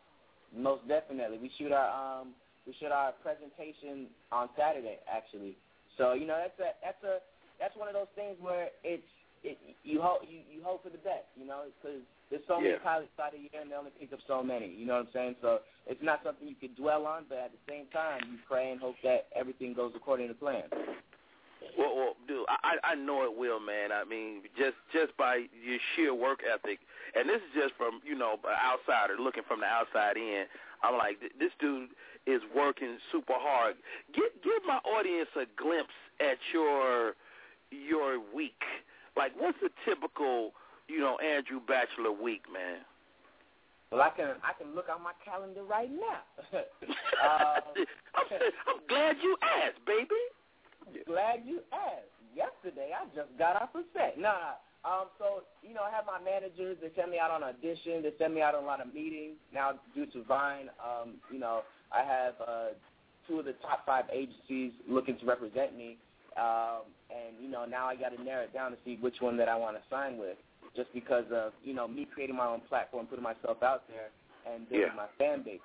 [0.54, 1.38] most definitely.
[1.38, 5.56] We shoot our um we shoot our presentation on Saturday actually.
[5.96, 7.24] So you know that's a that's a
[7.58, 9.08] that's one of those things where it's
[9.44, 12.72] it you hope you you hope for the best, you know, because there's so many
[12.72, 12.78] Yeah.
[12.78, 14.66] pilots out of here and they only pick up so many.
[14.66, 15.36] You know what I'm saying?
[15.42, 18.72] So it's not something you could dwell on, but at the same time you pray
[18.72, 20.64] and hope that everything goes according to plan.
[21.76, 23.92] Well, well dude, I I know it will, man.
[23.92, 26.80] I mean, just just by your sheer work ethic,
[27.14, 30.46] and this is just from you know an outsider looking from the outside in.
[30.82, 31.90] I'm like, this dude
[32.26, 33.76] is working super hard.
[34.12, 37.14] Give give my audience a glimpse at your
[37.70, 38.62] your week.
[39.16, 40.52] Like, what's a typical
[40.88, 42.80] you know Andrew Bachelor week, man?
[43.90, 46.24] Well, I can I can look on my calendar right now.
[46.58, 47.60] uh,
[48.16, 48.26] I'm,
[48.66, 51.04] I'm glad you asked, baby.
[51.06, 52.08] Glad you asked.
[52.34, 54.18] Yesterday, I just got off a set.
[54.18, 56.78] Nah, Um, so you know, I have my managers.
[56.80, 58.02] They send me out on auditions.
[58.02, 59.36] They send me out on a lot of meetings.
[59.52, 61.60] Now, due to Vine, um, you know,
[61.92, 62.68] I have uh,
[63.28, 65.98] two of the top five agencies looking to represent me.
[66.40, 69.36] Um, and you know, now I got to narrow it down to see which one
[69.36, 70.38] that I want to sign with.
[70.74, 74.10] Just because of you know me creating my own platform, putting myself out there,
[74.46, 74.94] and building Yeah.
[74.96, 75.60] my fan base.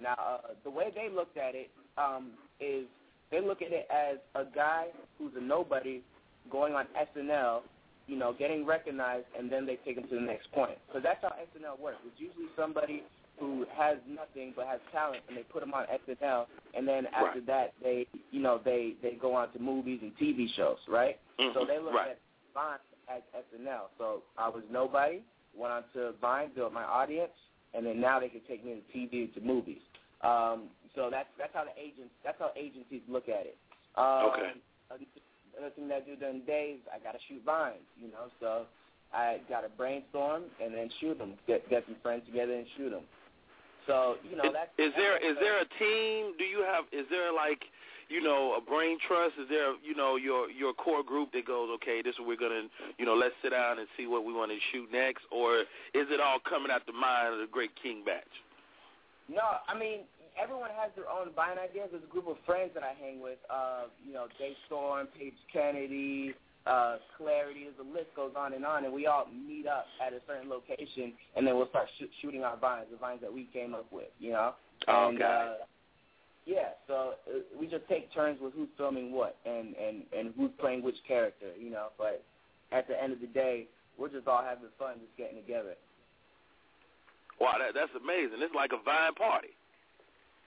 [0.00, 2.86] Now, uh, the way they looked at it um, is
[3.30, 4.88] they look at it as a guy
[5.18, 6.02] who's a nobody
[6.50, 7.62] going on SNL,
[8.06, 10.78] you know, getting recognized, and then they take him to the next point.
[10.86, 11.98] Because that's how SNL works.
[12.06, 13.04] It's usually somebody
[13.38, 17.38] who has nothing but has talent, and they put him on SNL, and then after
[17.38, 17.46] Right.
[17.46, 21.18] that, they, you know, they they go on to movies and TV shows, right?
[21.38, 21.66] So Mhm.
[21.66, 22.10] they look Right.
[22.10, 22.18] at
[22.54, 23.88] Vine as SNL.
[23.98, 25.22] So I was nobody,
[25.56, 27.32] went on to Vine, built my audience,
[27.74, 29.82] and then now they can take me to TV to movies.
[30.22, 33.56] Um, so that's that's how the agents that's how agencies look at it.
[33.96, 34.52] Um, Okay.
[35.56, 38.32] Another thing that I do during the days, I got to shoot vines, you know.
[38.40, 38.64] So
[39.12, 41.34] I got to brainstorm and then shoot them.
[41.46, 43.04] Get get some friends together and shoot them.
[43.86, 46.34] So you know that's is there that's is there a team?
[46.38, 46.84] Do you have?
[46.92, 47.60] Is there like
[48.12, 49.34] you know a brain trust?
[49.40, 52.02] Is there you know your your core group that goes okay?
[52.04, 54.52] This is what we're gonna you know let's sit down and see what we want
[54.52, 55.64] to shoot next, or
[55.96, 58.28] is it all coming out the mind of the great King Bach?
[59.28, 60.00] No, I mean
[60.40, 61.88] everyone has their own Vine ideas.
[61.90, 63.38] There's a group of friends that I hang with.
[63.50, 66.34] Uh, you know, Dave Storm, Paige Kennedy,
[66.66, 67.68] uh, Clarity.
[67.76, 71.12] The list goes on and on, and we all meet up at a certain location,
[71.36, 74.12] and then we'll start sh- shooting our vines, the vines that we came up with.
[74.18, 74.54] You know.
[74.88, 75.24] Oh, and, okay.
[75.24, 75.64] uh,
[76.44, 80.50] yeah, so uh, we just take turns with who's filming what and and and who's
[80.58, 81.88] playing which character, you know.
[81.96, 82.24] But
[82.72, 83.66] at the end of the day,
[83.96, 85.74] we're just all having fun, just getting together.
[87.40, 88.42] Wow, that that's amazing.
[88.42, 89.54] It's like a Vine party.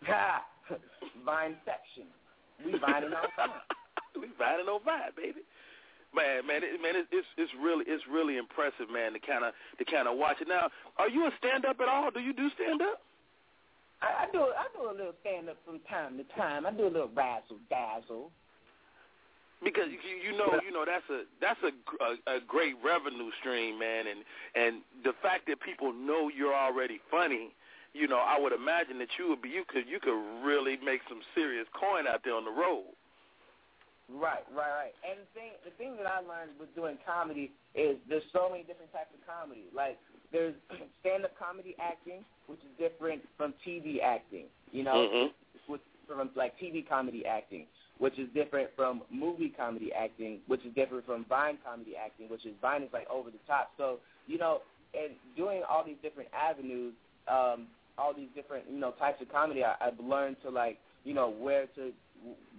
[0.03, 0.43] Ha!
[1.25, 2.11] Vine section.
[2.65, 3.63] We vining on Vine.
[4.21, 5.47] we vining on Vine, baby.
[6.13, 9.13] Man, man, it, man, it, it's it's really it's really impressive, man.
[9.13, 10.47] To kind of to kind of watch it.
[10.47, 10.67] Now,
[10.97, 12.11] are you a stand up at all?
[12.11, 12.99] Do you do stand up?
[14.05, 16.65] I, I do I do a little stand up from time to time.
[16.65, 18.29] I do a little razzle dazzle.
[19.63, 23.79] Because you, you know, you know that's a that's a, a a great revenue stream,
[23.79, 24.21] man, and
[24.53, 27.49] and the fact that people know you're already funny,
[27.95, 31.01] you know, I would imagine that you would be you could you could really make
[31.09, 32.93] some serious coin out there on the road.
[34.05, 34.95] Right, right, right.
[35.01, 38.61] And the thing the thing that I learned with doing comedy is there's so many
[38.67, 39.65] different types of comedy.
[39.73, 39.97] Like
[40.35, 40.55] there's
[40.99, 44.45] stand up comedy acting, which is different from TV acting.
[44.71, 45.31] You know, Mhm.
[45.67, 47.65] which from like TV comedy acting,
[47.97, 52.45] which is different from movie comedy acting, which is different from Vine comedy acting, which
[52.45, 53.71] is Vine is like over the top.
[53.77, 54.61] So you know,
[54.93, 56.93] and doing all these different avenues,
[57.27, 57.67] um,
[57.97, 61.29] all these different you know types of comedy, I, I've learned to like you know
[61.29, 61.93] where to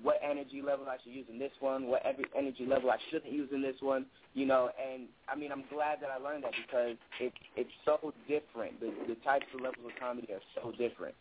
[0.03, 3.33] what energy level I should use in this one, what every energy level I shouldn't
[3.33, 6.53] use in this one, you know, and I mean I'm glad that I learned that
[6.67, 8.81] because it it's so different.
[8.81, 11.15] The the types of levels of comedy are so different.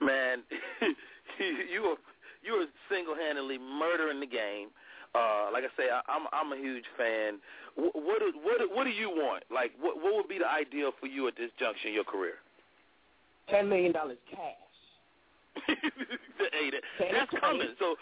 [0.00, 0.42] Man,
[1.72, 1.96] you are
[2.44, 4.68] you are single handedly murdering the game.
[5.14, 7.38] Uh, like I say, I, I'm I'm a huge fan.
[7.76, 9.44] What what what what do you want?
[9.50, 12.34] Like, what what would be the ideal for you at this junction in your career?
[13.48, 14.63] Ten million dollars cash.
[15.66, 16.82] Hey, that,
[17.12, 17.68] that's coming.
[17.78, 17.96] So,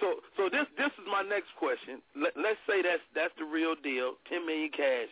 [0.00, 2.02] so, so this this is my next question.
[2.14, 4.14] Let, let's say that's that's the real deal.
[4.28, 5.08] Ten million cash.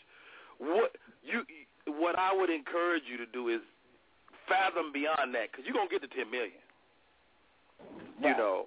[0.59, 1.43] What you
[1.87, 3.61] what I would encourage you to do is
[4.49, 6.61] fathom beyond that because you're gonna get the ten million.
[8.21, 8.67] You know.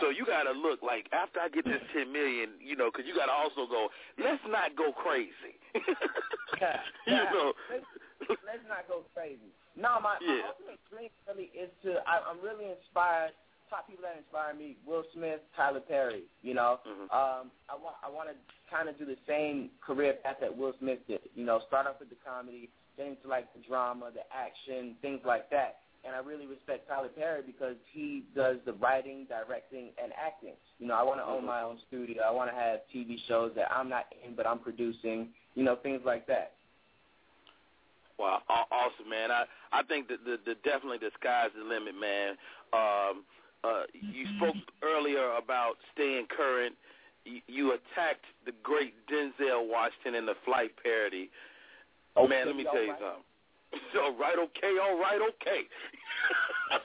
[0.00, 3.14] So you gotta look like after I get this ten million, you know, because you
[3.14, 3.88] gotta also go.
[4.16, 5.60] Let's not go crazy.
[7.06, 7.52] you know.
[8.20, 9.54] Let's, not go crazy.
[9.76, 12.02] No, my, my ultimate dream really is to.
[12.02, 13.32] I, I'm really inspired.
[13.70, 16.24] Top people that inspire me: Will Smith, Tyler Perry.
[16.42, 16.80] You know,
[17.14, 20.74] um, I want I want to kind of do the same career path that Will
[20.80, 21.20] Smith did.
[21.34, 25.20] You know, start off with the comedy, get into like the drama, the action, things
[25.24, 25.78] like that.
[26.04, 30.54] And I really respect Tyler Perry because he does the writing, directing, and acting.
[30.78, 32.22] You know, I want to own my own studio.
[32.22, 35.28] I want to have TV shows that I'm not in, but I'm producing.
[35.54, 36.52] You know, things like that.
[38.18, 39.30] Wow, awesome, man.
[39.30, 42.34] I I think that the, the definitely the sky's the limit, man.
[42.72, 43.24] Um,
[43.64, 46.74] uh, you spoke earlier about staying current.
[47.24, 51.30] You, you attacked the great Denzel Washington in the flight parody.
[52.26, 53.24] man, let me tell you something.
[54.02, 55.62] all right, okay, all right, okay.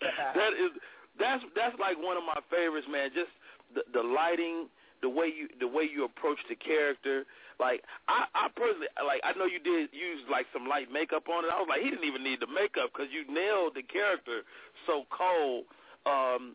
[0.34, 0.70] that is
[1.18, 3.10] that's that's like one of my favorites, man.
[3.14, 3.32] Just
[3.74, 4.68] the the lighting,
[5.02, 7.24] the way you the way you approach the character.
[7.58, 11.44] Like I I personally like I know you did use like some light makeup on
[11.44, 11.50] it.
[11.52, 14.42] I was like he didn't even need the makeup because you nailed the character
[14.86, 15.64] so cold.
[16.06, 16.54] Um,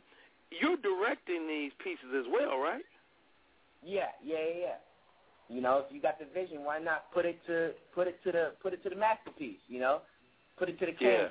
[0.51, 2.83] you're directing these pieces as well, right?
[3.83, 4.79] Yeah, yeah, yeah.
[5.49, 8.31] You know, if you got the vision, why not put it to put it to
[8.31, 9.59] the put it to the masterpiece?
[9.67, 10.01] You know,
[10.57, 11.27] put it to the Yeah.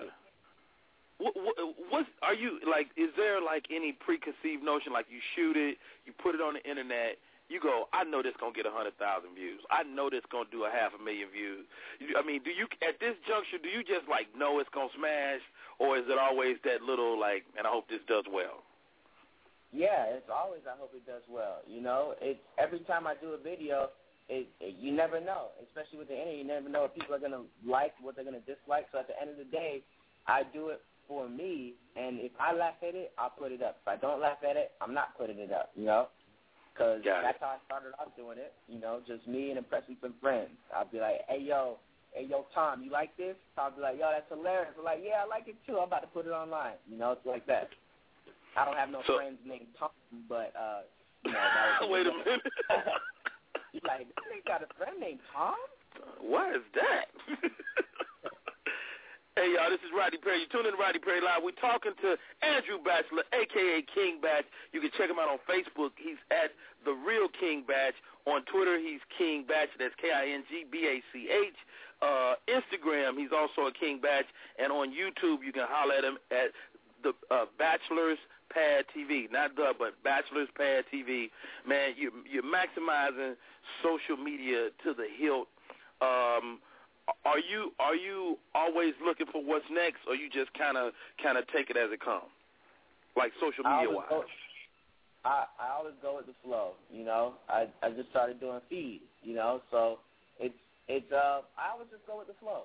[1.21, 2.89] What, what, are you like?
[2.97, 4.93] Is there like any preconceived notion?
[4.93, 5.77] Like you shoot it,
[6.09, 8.95] you put it on the internet, you go, I know this gonna get a hundred
[8.97, 9.59] thousand views.
[9.75, 11.67] I know this gonna do a half a million views.
[12.15, 15.43] I mean, do you at this juncture do you just like know it's gonna smash,
[15.83, 18.63] or is it always that little like, and I hope this does well?
[19.75, 21.67] Yeah, it's always I hope it does well.
[21.67, 23.91] You know, it's every time I do a video,
[24.31, 26.39] it, it you never know, especially with the internet.
[26.39, 28.87] You never know what people are gonna like, what they're gonna dislike.
[28.95, 29.83] So at the end of the day,
[30.31, 33.79] I do it for me, and if I laugh at it, I'll put it up.
[33.83, 35.71] If I don't laugh at it, I'm not putting it up.
[35.75, 36.07] You know,
[36.73, 37.11] because it.
[37.11, 38.55] that's how I started off doing it.
[38.69, 40.55] You know, just me and impressing some friends.
[40.75, 41.79] I'll be like, hey yo.
[42.13, 43.37] Hey yo, Tom, you like this?
[43.55, 44.75] Tom be like, yo, that's hilarious.
[44.79, 45.79] I'm like, yeah, I like it too.
[45.79, 46.75] I'm about to put it online.
[46.91, 47.69] You know, it's like that.
[48.57, 49.91] I don't have no So- friends named Tom,
[50.29, 50.81] but uh,
[51.25, 52.43] you know, Wait a minute.
[53.73, 55.55] He's like, this ain't got a friend named Tom.
[56.21, 57.07] What is that?
[59.37, 60.43] hey y'all, this is Rodney Perry.
[60.43, 61.43] You tune in to Rodney Perry Live.
[61.43, 64.45] We're talking to Andrew Bachelor, aka King Bach.
[64.73, 65.95] You can check him out on Facebook.
[65.95, 66.51] He's at
[66.85, 67.95] the Real King Bach.
[68.27, 69.71] On Twitter, he's King Bach.
[69.79, 71.55] That's K I N G B A C H.
[72.03, 74.25] Uh, Instagram, he's also a King Bach,
[74.59, 76.49] and on YouTube, you can holler at him at
[77.05, 78.17] the uh, Bachelor's
[78.49, 81.29] Pad TV, not the, but Bachelor's Pad TV.
[81.69, 83.37] Man, you, you're maximizing
[83.83, 85.49] social media to the hilt.
[86.01, 86.59] Um,
[87.25, 90.93] are you are you always looking for what's next, or you just kind of
[91.23, 92.31] kind of take it as it comes,
[93.17, 94.07] like social media wise?
[94.09, 94.25] go,
[95.25, 96.73] I I always go with the flow.
[96.93, 99.03] You know, I I just started doing feed.
[99.23, 99.99] You know, so
[100.39, 100.55] it's
[100.89, 102.65] it's uh I always just go with the flow.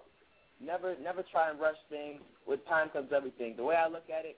[0.63, 2.21] Never never try and rush things.
[2.47, 3.55] With time comes everything.
[3.57, 4.37] The way I look at it,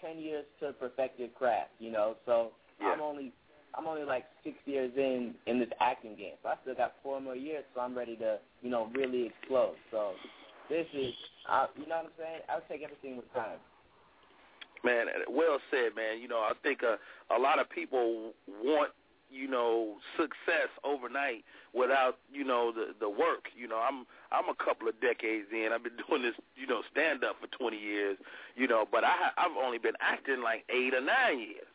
[0.00, 1.70] ten years to perfect your craft.
[1.78, 3.32] You know, so I'm only
[3.74, 6.34] I'm only like six years in in this acting game.
[6.42, 7.64] So I still got four more years.
[7.74, 9.76] So I'm ready to you know really explode.
[9.90, 10.12] So
[10.68, 11.12] this is
[11.48, 12.40] I, you know what I'm saying.
[12.48, 13.58] I'll take everything with time.
[14.84, 16.20] Man, well said, man.
[16.20, 16.98] You know, I think a
[17.34, 18.92] a lot of people want
[19.30, 21.44] you know success overnight
[21.74, 23.48] without you know the the work.
[23.56, 25.70] You know, I'm I'm a couple of decades in.
[25.72, 28.16] I've been doing this you know stand up for 20 years.
[28.54, 31.65] You know, but I I've only been acting like eight or nine years.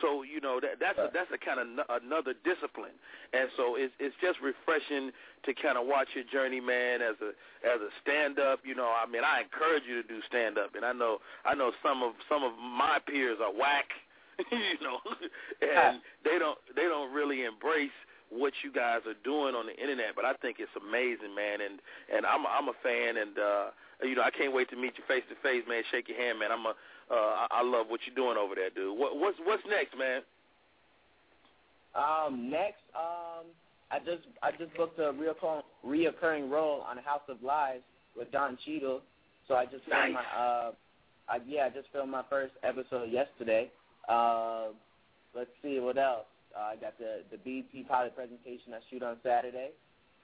[0.00, 2.96] So you know that that's a, that's a kind of n- another discipline,
[3.32, 5.12] and so it's it's just refreshing
[5.44, 7.02] to kind of watch your journey, man.
[7.02, 7.36] As a
[7.66, 10.74] as a stand up, you know, I mean, I encourage you to do stand up,
[10.74, 13.90] and I know I know some of some of my peers are whack,
[14.50, 14.98] you know,
[15.60, 17.94] and they don't they don't really embrace
[18.30, 20.16] what you guys are doing on the internet.
[20.16, 23.66] But I think it's amazing, man, and and I'm I'm a fan, and uh,
[24.02, 25.82] you know, I can't wait to meet you face to face, man.
[25.90, 26.50] Shake your hand, man.
[26.50, 26.74] I'm a
[27.12, 28.98] uh, I, I love what you're doing over there, dude.
[28.98, 30.22] What, what's what's next, man?
[31.94, 33.46] Um, next, um,
[33.90, 37.80] I just I just booked a reoccurring, reoccurring role on House of Lies
[38.16, 39.02] with Don Cheadle.
[39.48, 40.24] So I just filmed Nice.
[40.34, 40.72] my uh,
[41.28, 43.70] I, yeah, I just filmed my first episode yesterday.
[44.08, 44.68] Uh,
[45.34, 46.26] let's see what else.
[46.56, 49.70] Uh, I got the the BT pilot presentation I shoot on Saturday,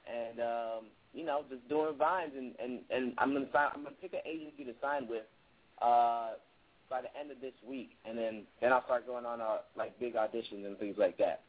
[0.09, 3.68] and um, you know just doing vines and and and I'm gonna sign.
[3.74, 5.24] I'm gonna pick an agency to sign with.
[5.80, 6.30] Uh,
[6.91, 9.99] by the end of this week, and then then I'll start going on uh, like
[10.01, 11.43] big auditions and things like that.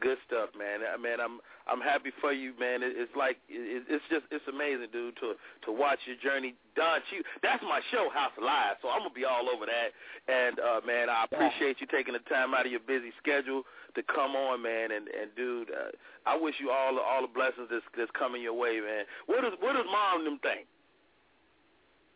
[0.00, 0.80] Good stuff, man.
[0.80, 2.82] I mean, I'm I'm happy for you, man.
[2.82, 5.36] It, it's like it, it's just it's amazing, dude, to
[5.66, 6.54] to watch your journey.
[6.72, 9.92] Don Cheadle, that's my show, House Live, So I'm gonna be all over that.
[10.24, 13.64] And uh, man, I appreciate you taking the time out of your busy schedule
[13.94, 14.88] to come on, man.
[14.88, 15.92] And and dude, uh,
[16.24, 19.04] I wish you all all the blessings that's that's coming your way, man.
[19.26, 20.64] What does what does mom them think?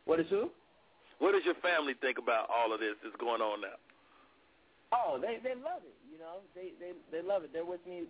[0.07, 0.49] What is who?
[1.19, 3.79] What does your family think about all of this that's going on now?
[4.93, 5.97] Oh, they they love it.
[6.11, 7.51] You know, they they they love it.
[7.53, 8.05] They're with me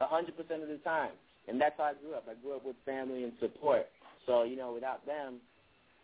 [0.00, 1.10] a hundred percent of the time,
[1.48, 2.26] and that's how I grew up.
[2.30, 3.86] I grew up with family and support.
[4.26, 5.36] So you know, without them,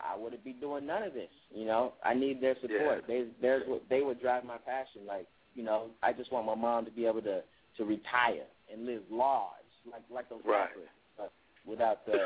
[0.00, 1.30] I wouldn't be doing none of this.
[1.54, 3.04] You know, I need their support.
[3.06, 5.02] They they're what they would drive my passion.
[5.06, 7.42] Like you know, I just want my mom to be able to
[7.76, 9.50] to retire and live large,
[9.90, 10.68] like like those Right.
[10.68, 11.32] rappers, but
[11.66, 12.18] without the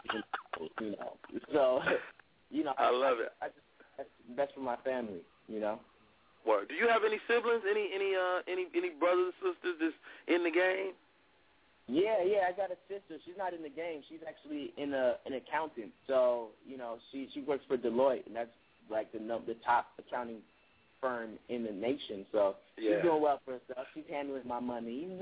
[0.80, 1.16] you know.
[1.52, 1.80] So
[2.52, 3.32] you know, I love it.
[3.40, 5.24] I just that's, that's for my family.
[5.48, 5.80] You know.
[6.46, 6.68] Word.
[6.68, 7.62] Do you have any siblings?
[7.68, 9.94] Any any uh any any brothers or sisters that's
[10.28, 10.92] in the game?
[11.88, 13.18] Yeah, yeah, I got a sister.
[13.24, 14.02] She's not in the game.
[14.08, 15.92] She's actually in a an accountant.
[16.06, 18.50] So you know, she she works for Deloitte, and that's
[18.90, 20.38] like the num- the top accounting
[21.00, 22.26] firm in the nation.
[22.32, 22.96] So Yeah.
[22.96, 23.86] she's doing well for herself.
[23.94, 25.20] She's handling my monies,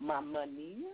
[0.00, 0.84] my monies.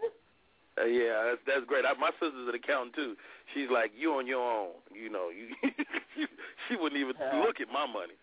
[0.78, 1.84] Uh, yeah, that's that's great.
[1.84, 3.16] I, my sister's an accountant too.
[3.54, 4.78] She's like, you on your own.
[4.94, 5.50] You know, you
[6.14, 6.26] she,
[6.68, 7.42] she wouldn't even Yeah.
[7.42, 8.14] look at my money.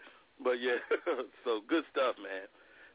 [0.41, 0.79] But yeah,
[1.45, 2.47] so good stuff, man.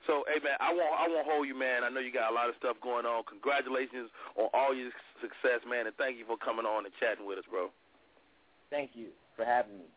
[0.08, 1.84] So, hey man, I won't I won't hold you, man.
[1.84, 3.24] I know you got a lot of stuff going on.
[3.28, 4.88] Congratulations on all your
[5.20, 7.68] success, man, and thank you for coming on and chatting with us, bro.
[8.70, 9.88] Thank you for having me.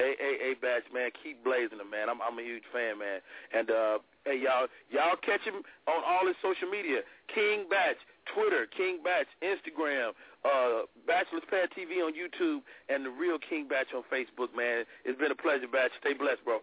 [0.00, 2.08] Hey, hey, hey, Bach, man, keep blazing them, man.
[2.08, 3.20] I'm I'm a huge fan, man.
[3.52, 8.00] And uh, hey, y'all, y'all catch him on all his social media: King Bach,
[8.34, 10.12] Twitter, King Bach, Instagram,
[10.44, 14.84] uh, Bachelor's Pad TV on YouTube, and the real King Bach on Facebook, man.
[15.04, 15.90] It's been a pleasure, Bach.
[16.00, 16.60] Stay blessed, bro.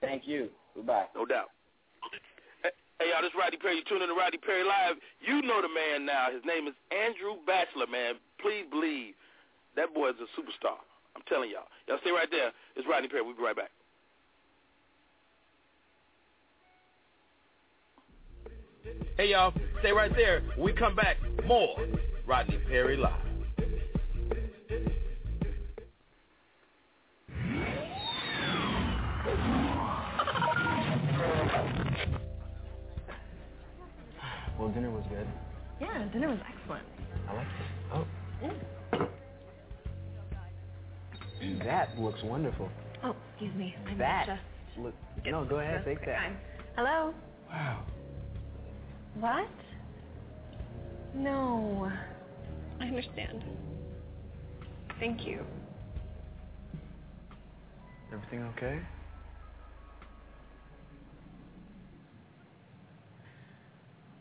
[0.00, 0.48] Thank you.
[0.74, 1.06] Goodbye.
[1.14, 1.50] No doubt.
[2.98, 3.78] Hey, y'all, this is Rodney Perry.
[3.78, 4.98] You tune in to Rodney Perry Live.
[5.22, 6.34] You know the man now.
[6.34, 8.18] His name is Andrew Bachelor, man.
[8.42, 9.14] Please believe
[9.78, 10.82] that boy is a superstar.
[11.14, 11.70] I'm telling y'all.
[11.86, 12.50] Y'all stay right there.
[12.74, 13.22] It's Rodney Perry.
[13.22, 13.70] We'll be right back.
[19.18, 20.42] Hey, y'all, stay right there.
[20.54, 21.76] When we come back, more
[22.24, 23.10] Rodney Perry Live.
[34.56, 35.26] Well, dinner was good.
[35.80, 36.84] Yeah, dinner was excellent.
[37.28, 37.52] I like it.
[37.92, 38.06] Oh.
[41.64, 42.68] That looks wonderful.
[43.02, 43.74] Oh, excuse me.
[43.84, 44.94] I That just look.
[45.26, 46.18] No, go ahead, take that.
[46.18, 46.36] Fine.
[46.76, 47.12] Hello?
[47.50, 47.84] Wow.
[49.20, 49.48] What?
[51.12, 51.90] No.
[52.80, 53.42] I understand.
[55.00, 55.44] Thank you.
[58.12, 58.80] Everything okay?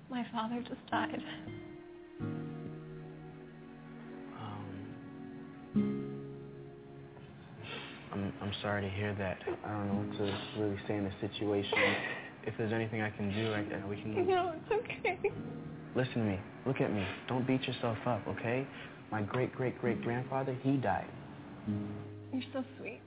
[0.09, 1.23] My father just died.
[4.39, 4.73] Um,
[8.13, 9.37] I'm I'm sorry to hear that.
[9.63, 11.77] I don't know what to really say in this situation.
[12.47, 14.25] If there's anything I can do, I, uh, we can.
[14.27, 15.19] No, it's okay.
[15.95, 16.39] Listen to me.
[16.65, 17.05] Look at me.
[17.27, 18.65] Don't beat yourself up, okay?
[19.11, 21.07] My great great great grandfather, he died.
[22.31, 23.01] You're so sweet.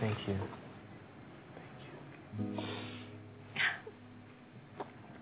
[0.00, 0.36] Thank you.
[2.36, 2.64] Thank you.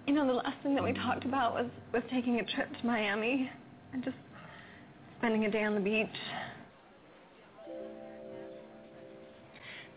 [0.07, 2.87] You know, the last thing that we talked about was, was taking a trip to
[2.87, 3.51] Miami
[3.93, 4.17] and just
[5.19, 6.07] spending a day on the beach.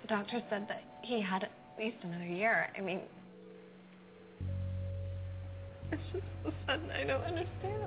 [0.01, 2.69] The doctor said that he had at least another year.
[2.77, 3.01] I mean,
[5.91, 6.89] it's just so sudden.
[6.91, 7.83] I don't understand.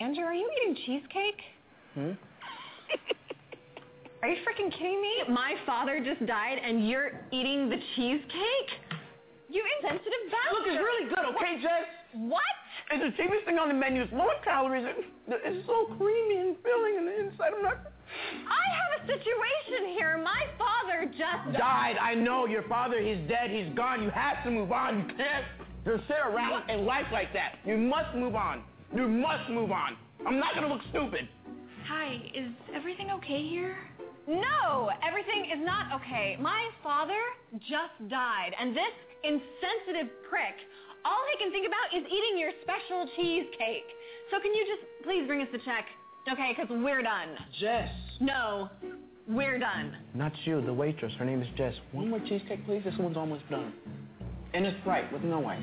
[0.00, 1.40] Andrew, are you eating cheesecake?
[1.94, 2.12] Hmm?
[4.22, 5.22] Are you freaking kidding me?
[5.28, 8.70] My father just died and you're eating the cheesecake?
[9.50, 10.54] You insensitive bastard.
[10.54, 11.86] Look, it's really good, okay, Jess?
[12.14, 12.54] What?
[12.90, 14.02] It's the cheapest thing on the menu.
[14.02, 14.84] It's low calories.
[14.84, 17.54] It, it's so creamy and filling in the inside.
[17.56, 17.78] I'm not.
[18.46, 20.20] I have a situation here.
[20.22, 21.96] My father just Died.
[22.00, 22.46] I know.
[22.46, 23.50] Your father, he's dead.
[23.50, 24.02] He's gone.
[24.02, 24.98] You have to move on.
[24.98, 25.44] You can't
[25.84, 27.58] just sit around in life like that.
[27.66, 28.62] You must move on.
[28.94, 29.96] You must move on.
[30.26, 31.28] I'm not going to look stupid.
[31.88, 33.76] Hi, is everything okay here?
[34.28, 36.36] No, everything is not okay.
[36.40, 37.18] My father
[37.58, 40.54] just died, and this insensitive prick,
[41.04, 43.86] all he can think about is eating your special cheesecake.
[44.30, 45.86] So can you just please bring us the check?
[46.30, 47.28] Okay, because we're done.
[47.58, 47.88] Jess.
[48.20, 48.70] No,
[49.28, 49.96] we're done.
[50.14, 51.12] Not you, the waitress.
[51.18, 51.74] Her name is Jess.
[51.90, 52.82] One more cheesecake, please.
[52.84, 53.72] This one's almost done.
[54.54, 55.62] And it's bright with no ice.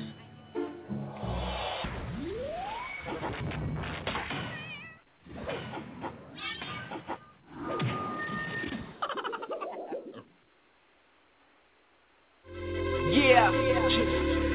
[13.10, 13.50] Yeah.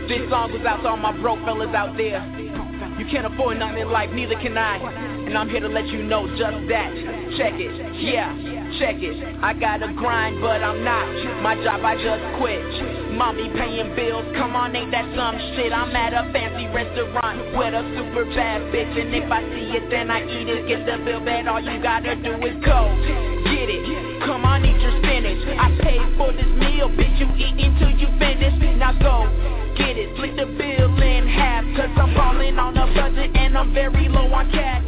[0.08, 2.24] This song goes out to all my broke fellas out there.
[3.00, 5.15] You can't afford nothing in life, neither can I.
[5.26, 6.94] And I'm here to let you know just that.
[7.38, 8.30] Check it, yeah,
[8.78, 9.18] check it.
[9.42, 11.42] I gotta grind, but I'm not.
[11.42, 12.62] My job I just quit.
[13.18, 15.74] Mommy paying bills, come on, ain't that some shit?
[15.74, 18.94] I'm at a fancy restaurant with a super bad bitch.
[18.94, 20.68] And if I see it, then I eat it.
[20.70, 22.86] Get the bill, bet all you gotta do is go.
[23.50, 23.84] Get it,
[24.30, 25.42] come on, eat your spinach.
[25.58, 27.18] I paid for this meal, bitch.
[27.18, 28.54] You eat until you finish.
[28.78, 29.26] Now go,
[29.74, 31.66] get it, split the bill in half.
[31.76, 34.86] Cause I'm falling on a budget and I'm very low on cash.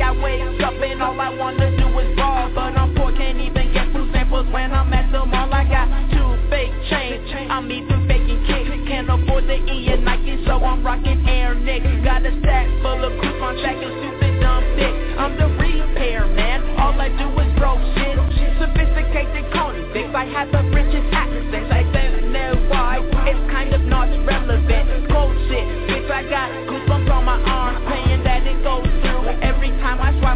[0.00, 3.72] I wake up and all I wanna do is ball But I'm poor, can't even
[3.72, 8.06] get food samples when I'm at the mall I got two fake chains, I'm even
[8.06, 11.82] faking kicks Can't afford the E and Nike, so I'm rocking Air Nick.
[12.02, 14.94] Got a stack full of coupons, stacking stupid dumb dick.
[15.18, 18.16] I'm the repair man, all I do is broke shit.
[18.56, 21.68] Sophisticated Coney Dicks, I have the richest accents.
[21.70, 25.12] I don't know why, it's kind of not relevant.
[25.12, 26.77] Cold shit, bitch, I got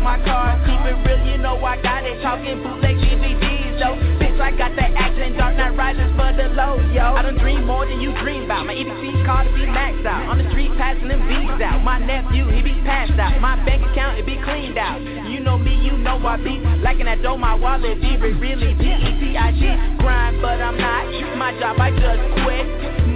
[0.03, 2.21] my card, keep it real, you know I got it.
[2.23, 3.97] Talking bootleg DVDs, though.
[4.19, 7.15] Bitch, I got the action, Dark Knight Rises for the low, yo.
[7.15, 8.67] I done dream more than you dream about.
[8.67, 10.29] My EBC card to be maxed out.
[10.29, 11.83] On the street, passing them beats out.
[11.83, 13.41] My nephew, he be passed out.
[13.41, 15.01] My bank account, it be cleaned out.
[15.03, 19.61] You know me, you know I be liking that dough, my wallet be really P-E-T-I-G
[19.99, 21.07] grind, but I'm not.
[21.37, 22.67] My job, I just quit.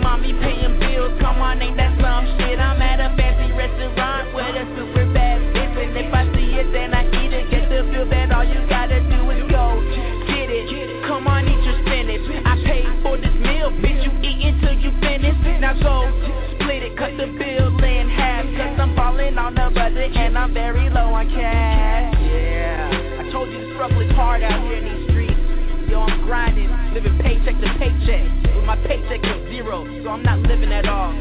[0.02, 2.58] Mommy paying bills, come on, ain't that some shit?
[2.58, 6.94] I'm at a fancy restaurant with a super bad bitch, and if I it, then
[6.94, 7.50] I eat it.
[7.50, 9.80] Get the feel that all you gotta do is go
[10.26, 11.04] get it.
[11.06, 12.24] Come on, eat your spinach.
[12.44, 14.02] I paid for this meal, bitch.
[14.04, 15.36] You eat until you finish.
[15.60, 16.08] Now go
[16.56, 20.52] split it, cut the bill in half, cause I'm falling on the budget and I'm
[20.52, 22.14] very low on cash.
[22.20, 25.40] Yeah, I told you the struggle is hard out here in these streets.
[25.88, 28.24] Yo, I'm grinding, living paycheck to paycheck.
[28.54, 31.12] With my paycheck is zero, so I'm not living at all.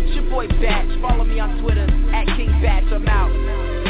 [0.00, 0.86] It's your boy Bach.
[1.02, 1.84] Follow me on Twitter
[2.14, 2.84] at King Bach.
[2.92, 3.83] I'm out.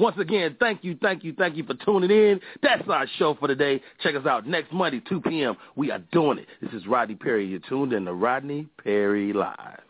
[0.00, 2.40] Once again, thank you, thank you, thank you for tuning in.
[2.62, 3.82] That's our show for today.
[4.02, 5.56] Check us out next Monday, 2 p.m.
[5.76, 6.46] We are doing it.
[6.62, 7.46] This is Rodney Perry.
[7.46, 9.89] You're tuned in to Rodney Perry Live.